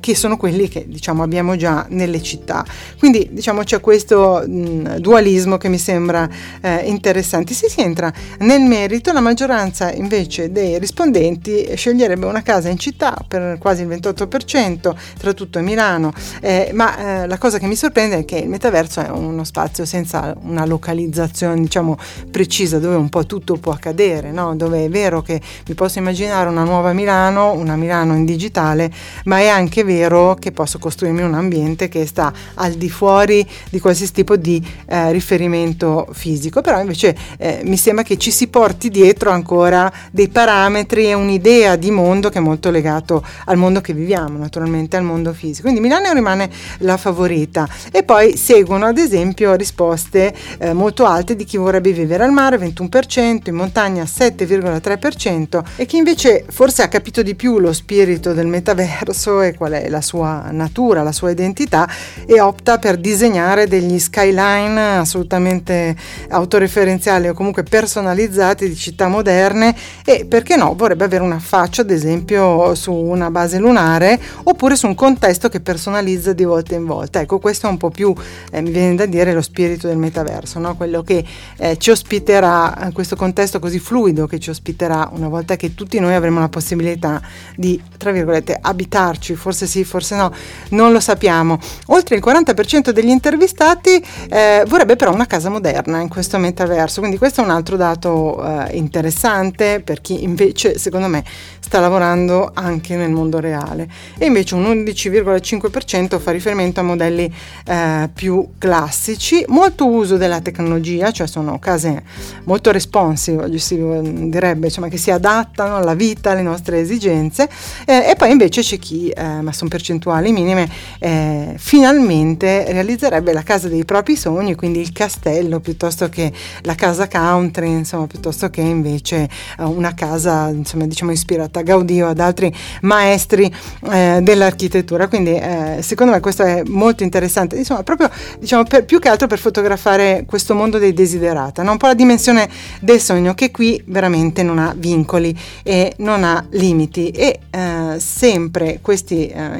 che 0.00 0.14
sono 0.14 0.36
quelli 0.36 0.68
che 0.70 0.86
diciamo 0.88 1.22
abbiamo 1.22 1.56
già 1.56 1.84
nelle 1.90 2.22
città. 2.22 2.64
Quindi 2.98 3.28
diciamo 3.30 3.62
c'è 3.62 3.80
questo 3.80 4.42
mh, 4.46 4.96
dualismo 4.96 5.58
che 5.58 5.68
mi 5.68 5.78
sembra 5.78 6.26
eh, 6.62 6.86
interessante. 6.86 7.52
Se 7.52 7.68
si 7.68 7.82
entra 7.82 8.10
nel 8.38 8.62
merito, 8.62 9.12
la 9.12 9.20
maggioranza 9.20 9.92
invece 9.92 10.50
dei 10.50 10.78
rispondenti 10.78 11.68
sceglierebbe 11.74 12.24
una 12.24 12.42
casa 12.42 12.70
in 12.70 12.78
città 12.78 13.14
per 13.28 13.58
quasi 13.58 13.82
il 13.82 13.88
28%, 13.88 14.94
tra 15.18 15.32
tutto 15.34 15.60
Milano, 15.60 16.12
eh, 16.40 16.70
ma 16.72 17.22
eh, 17.22 17.26
la 17.26 17.38
cosa 17.38 17.58
che 17.58 17.66
mi 17.66 17.76
sorprende 17.76 18.18
è 18.18 18.24
che 18.24 18.38
il 18.38 18.48
metaverso 18.48 19.00
è 19.00 19.10
uno 19.10 19.44
spazio 19.44 19.84
senza 19.84 20.34
una 20.42 20.64
localizzazione 20.64 21.60
diciamo 21.60 21.98
precisa 22.30 22.78
dove 22.78 22.94
un 22.94 23.08
po' 23.08 23.26
tutto 23.26 23.56
può 23.56 23.72
accadere, 23.72 24.30
no? 24.30 24.54
dove 24.54 24.84
è 24.84 24.88
vero 24.88 25.22
che 25.22 25.40
mi 25.66 25.74
posso 25.74 25.98
immaginare 25.98 26.48
una 26.48 26.64
nuova 26.64 26.92
Milano, 26.92 27.52
una 27.52 27.76
Milano 27.76 28.14
in 28.14 28.24
digitale, 28.24 28.90
ma 29.24 29.38
è 29.38 29.48
anche 29.48 29.84
vero 29.84 30.36
che 30.38 30.52
posso 30.60 30.78
costruirmi 30.78 31.22
un 31.22 31.32
ambiente 31.32 31.88
che 31.88 32.04
sta 32.04 32.30
al 32.56 32.74
di 32.74 32.90
fuori 32.90 33.48
di 33.70 33.80
qualsiasi 33.80 34.12
tipo 34.12 34.36
di 34.36 34.62
eh, 34.86 35.10
riferimento 35.10 36.06
fisico, 36.12 36.60
però 36.60 36.78
invece 36.78 37.16
eh, 37.38 37.62
mi 37.64 37.78
sembra 37.78 38.04
che 38.04 38.18
ci 38.18 38.30
si 38.30 38.48
porti 38.48 38.90
dietro 38.90 39.30
ancora 39.30 39.90
dei 40.10 40.28
parametri 40.28 41.06
e 41.06 41.14
un'idea 41.14 41.76
di 41.76 41.90
mondo 41.90 42.28
che 42.28 42.38
è 42.38 42.42
molto 42.42 42.70
legato 42.70 43.24
al 43.46 43.56
mondo 43.56 43.80
che 43.80 43.94
viviamo, 43.94 44.36
naturalmente 44.36 44.98
al 44.98 45.02
mondo 45.02 45.32
fisico. 45.32 45.62
Quindi 45.62 45.80
Milano 45.80 46.12
rimane 46.12 46.50
la 46.80 46.98
favorita. 46.98 47.66
E 47.90 48.02
poi 48.02 48.36
seguono 48.36 48.84
ad 48.84 48.98
esempio 48.98 49.54
risposte 49.54 50.34
eh, 50.58 50.74
molto 50.74 51.06
alte 51.06 51.36
di 51.36 51.44
chi 51.44 51.56
vorrebbe 51.56 51.90
vivere 51.92 52.22
al 52.22 52.32
mare, 52.32 52.58
21%, 52.58 53.48
in 53.48 53.54
montagna 53.54 54.02
7,3% 54.02 55.62
e 55.76 55.86
chi 55.86 55.96
invece 55.96 56.44
forse 56.50 56.82
ha 56.82 56.88
capito 56.88 57.22
di 57.22 57.34
più 57.34 57.58
lo 57.58 57.72
spirito 57.72 58.34
del 58.34 58.46
metaverso 58.46 59.40
e 59.40 59.54
qual 59.54 59.72
è 59.72 59.88
la 59.88 60.02
sua 60.02 60.49
natura, 60.50 61.02
la 61.02 61.12
sua 61.12 61.30
identità 61.30 61.88
e 62.26 62.40
opta 62.40 62.78
per 62.78 62.96
disegnare 62.96 63.66
degli 63.66 63.98
skyline 63.98 64.98
assolutamente 64.98 65.96
autoreferenziali 66.28 67.28
o 67.28 67.34
comunque 67.34 67.62
personalizzati 67.62 68.68
di 68.68 68.76
città 68.76 69.08
moderne 69.08 69.74
e 70.04 70.26
perché 70.26 70.56
no 70.56 70.74
vorrebbe 70.74 71.04
avere 71.04 71.22
una 71.22 71.38
faccia 71.38 71.82
ad 71.82 71.90
esempio 71.90 72.74
su 72.74 72.92
una 72.92 73.30
base 73.30 73.58
lunare 73.58 74.20
oppure 74.44 74.76
su 74.76 74.86
un 74.86 74.94
contesto 74.94 75.48
che 75.48 75.60
personalizza 75.60 76.32
di 76.32 76.44
volta 76.44 76.74
in 76.74 76.86
volta. 76.86 77.20
Ecco 77.20 77.38
questo 77.38 77.66
è 77.66 77.70
un 77.70 77.76
po' 77.76 77.90
più, 77.90 78.14
eh, 78.50 78.60
mi 78.60 78.70
viene 78.70 78.94
da 78.94 79.06
dire, 79.06 79.32
lo 79.32 79.42
spirito 79.42 79.86
del 79.86 79.96
metaverso, 79.96 80.58
no? 80.58 80.76
quello 80.76 81.02
che 81.02 81.24
eh, 81.56 81.76
ci 81.78 81.90
ospiterà, 81.90 82.90
questo 82.92 83.16
contesto 83.16 83.58
così 83.58 83.78
fluido 83.78 84.26
che 84.26 84.38
ci 84.38 84.50
ospiterà 84.50 85.10
una 85.12 85.28
volta 85.28 85.56
che 85.56 85.74
tutti 85.74 85.98
noi 85.98 86.14
avremo 86.14 86.40
la 86.40 86.48
possibilità 86.48 87.20
di, 87.56 87.80
tra 87.96 88.10
virgolette, 88.10 88.58
abitarci, 88.60 89.34
forse 89.34 89.66
sì, 89.66 89.84
forse 89.84 90.16
no, 90.16 90.32
non 90.70 90.92
lo 90.92 91.00
sappiamo. 91.00 91.58
Oltre 91.86 92.16
il 92.16 92.22
40% 92.24 92.90
degli 92.90 93.08
intervistati 93.08 94.02
eh, 94.28 94.64
vorrebbe 94.66 94.96
però 94.96 95.12
una 95.12 95.26
casa 95.26 95.48
moderna 95.48 96.00
in 96.00 96.08
questo 96.08 96.38
metaverso, 96.38 97.00
quindi 97.00 97.18
questo 97.18 97.40
è 97.40 97.44
un 97.44 97.50
altro 97.50 97.76
dato 97.76 98.42
eh, 98.44 98.76
interessante 98.76 99.80
per 99.84 100.00
chi 100.00 100.22
invece 100.22 100.78
secondo 100.78 101.08
me 101.08 101.24
sta 101.60 101.78
lavorando 101.80 102.50
anche 102.52 102.96
nel 102.96 103.10
mondo 103.10 103.38
reale. 103.38 103.88
E 104.18 104.26
invece 104.26 104.54
un 104.54 104.64
11,5% 104.64 106.18
fa 106.18 106.30
riferimento 106.32 106.80
a 106.80 106.82
modelli 106.82 107.32
eh, 107.64 108.08
più 108.12 108.54
classici, 108.58 109.44
molto 109.48 109.86
uso 109.86 110.16
della 110.16 110.40
tecnologia, 110.40 111.12
cioè 111.12 111.26
sono 111.26 111.58
case 111.58 112.02
molto 112.44 112.72
responsive, 112.72 113.58
si 113.58 113.76
direbbe, 113.76 114.66
insomma, 114.66 114.88
che 114.88 114.96
si 114.96 115.10
adattano 115.10 115.76
alla 115.76 115.94
vita, 115.94 116.32
alle 116.32 116.42
nostre 116.42 116.80
esigenze, 116.80 117.48
eh, 117.86 118.10
e 118.10 118.16
poi 118.16 118.30
invece 118.32 118.62
c'è 118.62 118.78
chi, 118.78 119.10
eh, 119.10 119.22
ma 119.22 119.52
sono 119.52 119.70
percentuali 119.70 120.29
salari 120.30 120.32
minime, 120.32 120.68
eh, 120.98 121.54
finalmente 121.56 122.64
realizzerebbe 122.72 123.32
la 123.32 123.42
casa 123.42 123.68
dei 123.68 123.84
propri 123.84 124.16
sogni, 124.16 124.54
quindi 124.54 124.80
il 124.80 124.92
castello 124.92 125.60
piuttosto 125.60 126.08
che 126.08 126.32
la 126.62 126.74
casa 126.74 127.08
country, 127.08 127.68
insomma, 127.68 128.06
piuttosto 128.06 128.48
che 128.50 128.60
invece 128.60 129.28
eh, 129.58 129.62
una 129.62 129.94
casa 129.94 130.48
insomma, 130.48 130.86
diciamo 130.86 131.10
ispirata 131.10 131.60
a 131.60 131.62
Gaudì 131.62 132.00
o 132.00 132.08
ad 132.08 132.20
altri 132.20 132.54
maestri 132.82 133.52
eh, 133.90 134.20
dell'architettura. 134.22 135.08
Quindi 135.08 135.34
eh, 135.34 135.78
secondo 135.80 136.12
me 136.12 136.20
questo 136.20 136.44
è 136.44 136.62
molto 136.66 137.02
interessante, 137.02 137.56
insomma, 137.56 137.82
proprio 137.82 138.10
diciamo 138.38 138.64
per, 138.64 138.84
più 138.84 138.98
che 138.98 139.08
altro 139.08 139.26
per 139.26 139.38
fotografare 139.38 140.24
questo 140.26 140.54
mondo 140.54 140.78
dei 140.78 140.92
desiderata, 140.92 141.62
no? 141.62 141.72
un 141.72 141.78
po' 141.78 141.86
la 141.86 141.94
dimensione 141.94 142.48
del 142.80 143.00
sogno 143.00 143.34
che 143.34 143.50
qui 143.50 143.82
veramente 143.86 144.42
non 144.42 144.58
ha 144.58 144.74
vincoli 144.76 145.36
e 145.62 145.94
non 145.98 146.24
ha 146.24 146.44
limiti 146.50 147.08
e 147.10 147.40
eh, 147.50 147.98
sempre 147.98 148.78
questi 148.80 149.28
eh, 149.28 149.56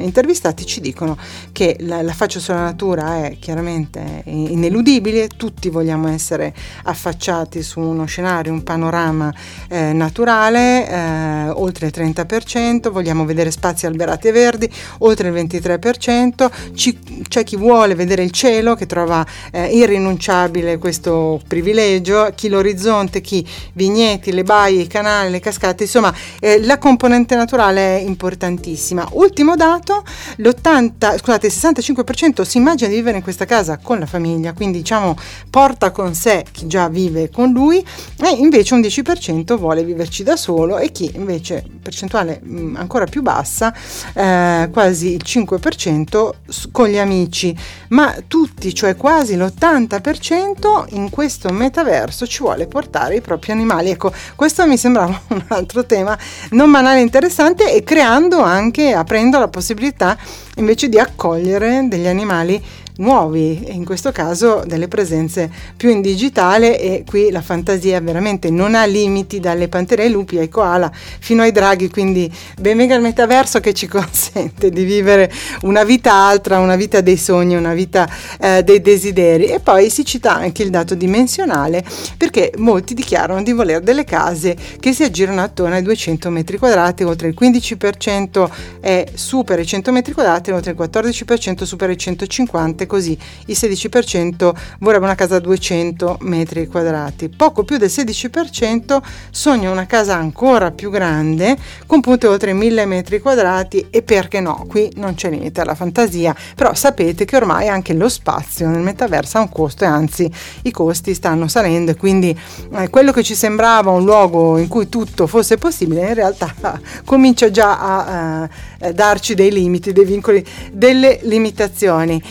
intervistati 0.51 0.65
ci 0.65 0.81
dicono 0.81 1.17
che 1.51 1.77
la, 1.79 2.01
la 2.01 2.13
faccia 2.13 2.39
sulla 2.39 2.61
natura 2.61 3.25
è 3.25 3.37
chiaramente 3.39 4.23
ineludibile, 4.25 5.27
tutti 5.27 5.69
vogliamo 5.69 6.07
essere 6.09 6.53
affacciati 6.83 7.61
su 7.63 7.79
uno 7.79 8.05
scenario, 8.05 8.51
un 8.51 8.63
panorama 8.63 9.33
eh, 9.69 9.93
naturale, 9.93 10.89
eh, 10.89 11.49
oltre 11.49 11.87
il 11.87 11.93
30%, 11.95 12.89
vogliamo 12.89 13.25
vedere 13.25 13.51
spazi 13.51 13.85
alberati 13.85 14.27
e 14.27 14.31
verdi, 14.31 14.69
oltre 14.99 15.29
il 15.29 15.33
23%, 15.33 16.73
ci, 16.73 16.97
c'è 17.27 17.43
chi 17.43 17.55
vuole 17.55 17.95
vedere 17.95 18.23
il 18.23 18.31
cielo 18.31 18.75
che 18.75 18.85
trova 18.85 19.25
eh, 19.51 19.67
irrinunciabile 19.67 20.77
questo 20.77 21.41
privilegio, 21.47 22.31
chi 22.35 22.49
l'orizzonte, 22.49 23.21
chi 23.21 23.45
vigneti, 23.73 24.31
le 24.31 24.43
baie, 24.43 24.81
i 24.81 24.87
canali, 24.87 25.31
le 25.31 25.39
cascate, 25.39 25.83
insomma 25.83 26.13
eh, 26.39 26.63
la 26.63 26.77
componente 26.77 27.35
naturale 27.35 27.97
è 27.97 28.01
importantissima. 28.01 29.07
Ultimo 29.11 29.55
dato, 29.55 30.03
l'80, 30.41 31.17
scusate, 31.19 31.47
il 31.47 31.53
65% 31.55 32.41
si 32.41 32.57
immagina 32.57 32.89
di 32.89 32.95
vivere 32.95 33.17
in 33.17 33.23
questa 33.23 33.45
casa 33.45 33.77
con 33.77 33.99
la 33.99 34.07
famiglia, 34.07 34.53
quindi 34.53 34.79
diciamo 34.79 35.15
porta 35.49 35.91
con 35.91 36.15
sé 36.15 36.43
chi 36.51 36.65
già 36.65 36.89
vive 36.89 37.29
con 37.29 37.51
lui 37.51 37.85
e 38.19 38.29
invece 38.29 38.73
un 38.73 38.79
10% 38.79 39.55
vuole 39.57 39.83
viverci 39.83 40.23
da 40.23 40.35
solo 40.35 40.79
e 40.79 40.91
chi 40.91 41.11
invece, 41.13 41.63
percentuale 41.81 42.39
mh, 42.41 42.75
ancora 42.77 43.05
più 43.05 43.21
bassa, 43.21 43.73
eh, 44.13 44.69
quasi 44.71 45.13
il 45.13 45.21
5% 45.23 46.31
con 46.71 46.87
gli 46.87 46.97
amici, 46.97 47.55
ma 47.89 48.15
tutti, 48.27 48.73
cioè 48.73 48.95
quasi 48.95 49.35
l'80% 49.35 50.85
in 50.95 51.11
questo 51.11 51.49
metaverso 51.49 52.25
ci 52.25 52.39
vuole 52.39 52.65
portare 52.65 53.17
i 53.17 53.21
propri 53.21 53.51
animali. 53.51 53.91
Ecco, 53.91 54.11
questo 54.35 54.65
mi 54.65 54.77
sembrava 54.77 55.21
un 55.29 55.43
altro 55.49 55.85
tema 55.85 56.17
non 56.51 56.71
banale 56.71 57.01
interessante 57.01 57.71
e 57.71 57.83
creando 57.83 58.41
anche, 58.41 58.93
aprendo 58.93 59.37
la 59.37 59.47
possibilità 59.47 60.17
invece 60.55 60.89
di 60.89 60.99
accogliere 60.99 61.87
degli 61.87 62.07
animali 62.07 62.61
nuovi, 63.01 63.73
in 63.73 63.83
questo 63.83 64.11
caso 64.11 64.63
delle 64.65 64.87
presenze 64.87 65.51
più 65.75 65.89
in 65.89 66.01
digitale 66.01 66.79
e 66.79 67.03
qui 67.05 67.31
la 67.31 67.41
fantasia 67.41 67.99
veramente 67.99 68.49
non 68.49 68.75
ha 68.75 68.85
limiti 68.85 69.39
dalle 69.39 69.67
pantere 69.67 70.03
ai 70.03 70.11
lupi 70.11 70.37
ai 70.37 70.49
koala 70.49 70.91
fino 70.93 71.41
ai 71.41 71.51
draghi, 71.51 71.89
quindi 71.89 72.31
benvenga 72.59 72.95
il 72.95 73.01
metaverso 73.01 73.59
che 73.59 73.73
ci 73.73 73.87
consente 73.89 74.69
di 74.69 74.83
vivere 74.83 75.31
una 75.63 75.83
vita 75.83 76.13
altra, 76.13 76.59
una 76.59 76.75
vita 76.75 77.01
dei 77.01 77.17
sogni, 77.17 77.55
una 77.55 77.73
vita 77.73 78.09
eh, 78.39 78.63
dei 78.63 78.81
desideri. 78.81 79.45
E 79.45 79.59
poi 79.59 79.89
si 79.89 80.05
cita 80.05 80.35
anche 80.35 80.63
il 80.63 80.69
dato 80.69 80.95
dimensionale 80.95 81.83
perché 82.17 82.53
molti 82.57 82.93
dichiarano 82.93 83.41
di 83.41 83.51
voler 83.51 83.81
delle 83.81 84.03
case 84.03 84.55
che 84.79 84.93
si 84.93 85.03
aggirano 85.03 85.41
attorno 85.41 85.75
ai 85.75 85.81
200 85.81 86.29
metri 86.29 86.57
quadrati, 86.57 87.03
oltre 87.03 87.27
il 87.27 87.35
15% 87.39 88.49
è 88.79 89.05
supera 89.13 89.61
i 89.61 89.65
100 89.65 89.91
metri 89.91 90.13
quadrati, 90.13 90.51
oltre 90.51 90.71
il 90.71 90.77
14% 90.77 91.63
supera 91.63 91.91
i 91.91 91.97
150 91.97 92.85
così 92.91 93.17
il 93.45 93.55
16% 93.57 94.53
vorrebbe 94.79 95.05
una 95.05 95.15
casa 95.15 95.37
a 95.37 95.39
200 95.39 96.17
metri 96.23 96.67
quadrati, 96.67 97.29
poco 97.29 97.63
più 97.63 97.77
del 97.77 97.87
16% 97.87 99.01
sogna 99.29 99.71
una 99.71 99.85
casa 99.85 100.15
ancora 100.15 100.71
più 100.71 100.89
grande 100.89 101.55
con 101.87 102.01
punte 102.01 102.27
oltre 102.27 102.51
1000 102.51 102.85
metri 102.85 103.21
quadrati 103.21 103.87
e 103.89 104.01
perché 104.01 104.41
no, 104.41 104.65
qui 104.67 104.91
non 104.95 105.13
c'è 105.13 105.29
limite 105.29 105.61
alla 105.61 105.73
fantasia, 105.73 106.35
però 106.53 106.73
sapete 106.73 107.23
che 107.23 107.37
ormai 107.37 107.69
anche 107.69 107.93
lo 107.93 108.09
spazio 108.09 108.67
nel 108.67 108.81
metaverso 108.81 109.37
ha 109.37 109.41
un 109.41 109.49
costo 109.49 109.85
e 109.85 109.87
anzi 109.87 110.29
i 110.63 110.71
costi 110.71 111.13
stanno 111.13 111.47
salendo 111.47 111.91
e 111.91 111.95
quindi 111.95 112.37
eh, 112.73 112.89
quello 112.89 113.13
che 113.13 113.23
ci 113.23 113.35
sembrava 113.35 113.91
un 113.91 114.03
luogo 114.03 114.57
in 114.57 114.67
cui 114.67 114.89
tutto 114.89 115.27
fosse 115.27 115.57
possibile 115.57 116.09
in 116.09 116.13
realtà 116.13 116.53
comincia 117.05 117.49
già 117.49 117.79
a 117.79 118.49
eh, 118.81 118.93
darci 118.93 119.33
dei 119.35 119.51
limiti, 119.51 119.93
dei 119.93 120.05
vincoli, 120.05 120.45
delle 120.71 121.19
limitazioni. 121.23 122.21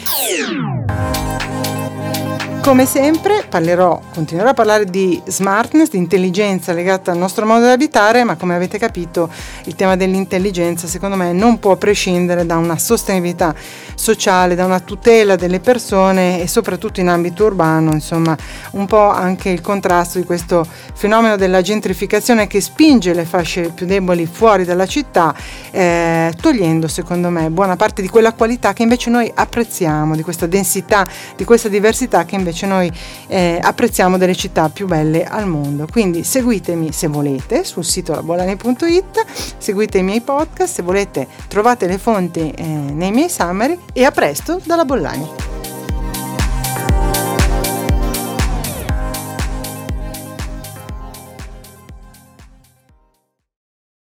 Come 2.62 2.84
sempre 2.84 3.46
parlerò, 3.48 4.00
continuerò 4.12 4.50
a 4.50 4.54
parlare 4.54 4.84
di 4.84 5.20
smartness, 5.24 5.88
di 5.88 5.96
intelligenza 5.96 6.74
legata 6.74 7.10
al 7.10 7.16
nostro 7.16 7.46
modo 7.46 7.64
di 7.64 7.72
abitare, 7.72 8.22
ma 8.22 8.36
come 8.36 8.54
avete 8.54 8.78
capito 8.78 9.30
il 9.64 9.74
tema 9.74 9.96
dell'intelligenza 9.96 10.86
secondo 10.86 11.16
me 11.16 11.32
non 11.32 11.58
può 11.58 11.76
prescindere 11.76 12.44
da 12.44 12.58
una 12.58 12.78
sostenibilità 12.78 13.54
sociale, 13.94 14.54
da 14.54 14.66
una 14.66 14.78
tutela 14.78 15.36
delle 15.36 15.58
persone 15.58 16.40
e 16.40 16.46
soprattutto 16.46 17.00
in 17.00 17.08
ambito 17.08 17.46
urbano, 17.46 17.92
insomma 17.92 18.36
un 18.72 18.86
po' 18.86 19.08
anche 19.08 19.48
il 19.48 19.62
contrasto 19.62 20.18
di 20.18 20.24
questo 20.24 20.64
fenomeno 20.94 21.36
della 21.36 21.62
gentrificazione 21.62 22.46
che 22.46 22.60
spinge 22.60 23.14
le 23.14 23.24
fasce 23.24 23.70
più 23.70 23.86
deboli 23.86 24.26
fuori 24.26 24.64
dalla 24.64 24.86
città, 24.86 25.34
eh, 25.70 26.32
togliendo 26.38 26.86
secondo 26.88 27.30
me 27.30 27.48
buona 27.48 27.76
parte 27.76 28.02
di 28.02 28.08
quella 28.08 28.34
qualità 28.34 28.74
che 28.74 28.82
invece 28.82 29.08
noi 29.08 29.32
apprezziamo, 29.34 30.14
di 30.14 30.22
questa 30.22 30.46
densità, 30.46 31.06
di 31.34 31.44
questa 31.44 31.68
diversità 31.68 32.24
che 32.24 32.34
invece 32.36 32.49
invece 32.50 32.66
noi 32.66 32.90
eh, 33.28 33.58
apprezziamo 33.62 34.18
delle 34.18 34.34
città 34.34 34.68
più 34.68 34.86
belle 34.86 35.24
al 35.24 35.46
mondo. 35.46 35.86
Quindi 35.90 36.24
seguitemi 36.24 36.92
se 36.92 37.06
volete 37.06 37.64
sul 37.64 37.84
sito 37.84 38.14
labolani.it, 38.14 39.24
seguite 39.56 39.98
i 39.98 40.02
miei 40.02 40.20
podcast, 40.20 40.74
se 40.74 40.82
volete 40.82 41.26
trovate 41.48 41.86
le 41.86 41.98
fonti 41.98 42.50
eh, 42.50 42.64
nei 42.64 43.12
miei 43.12 43.30
summary 43.30 43.78
e 43.92 44.04
a 44.04 44.10
presto 44.10 44.60
dalla 44.64 44.84
Bollani. 44.84 45.59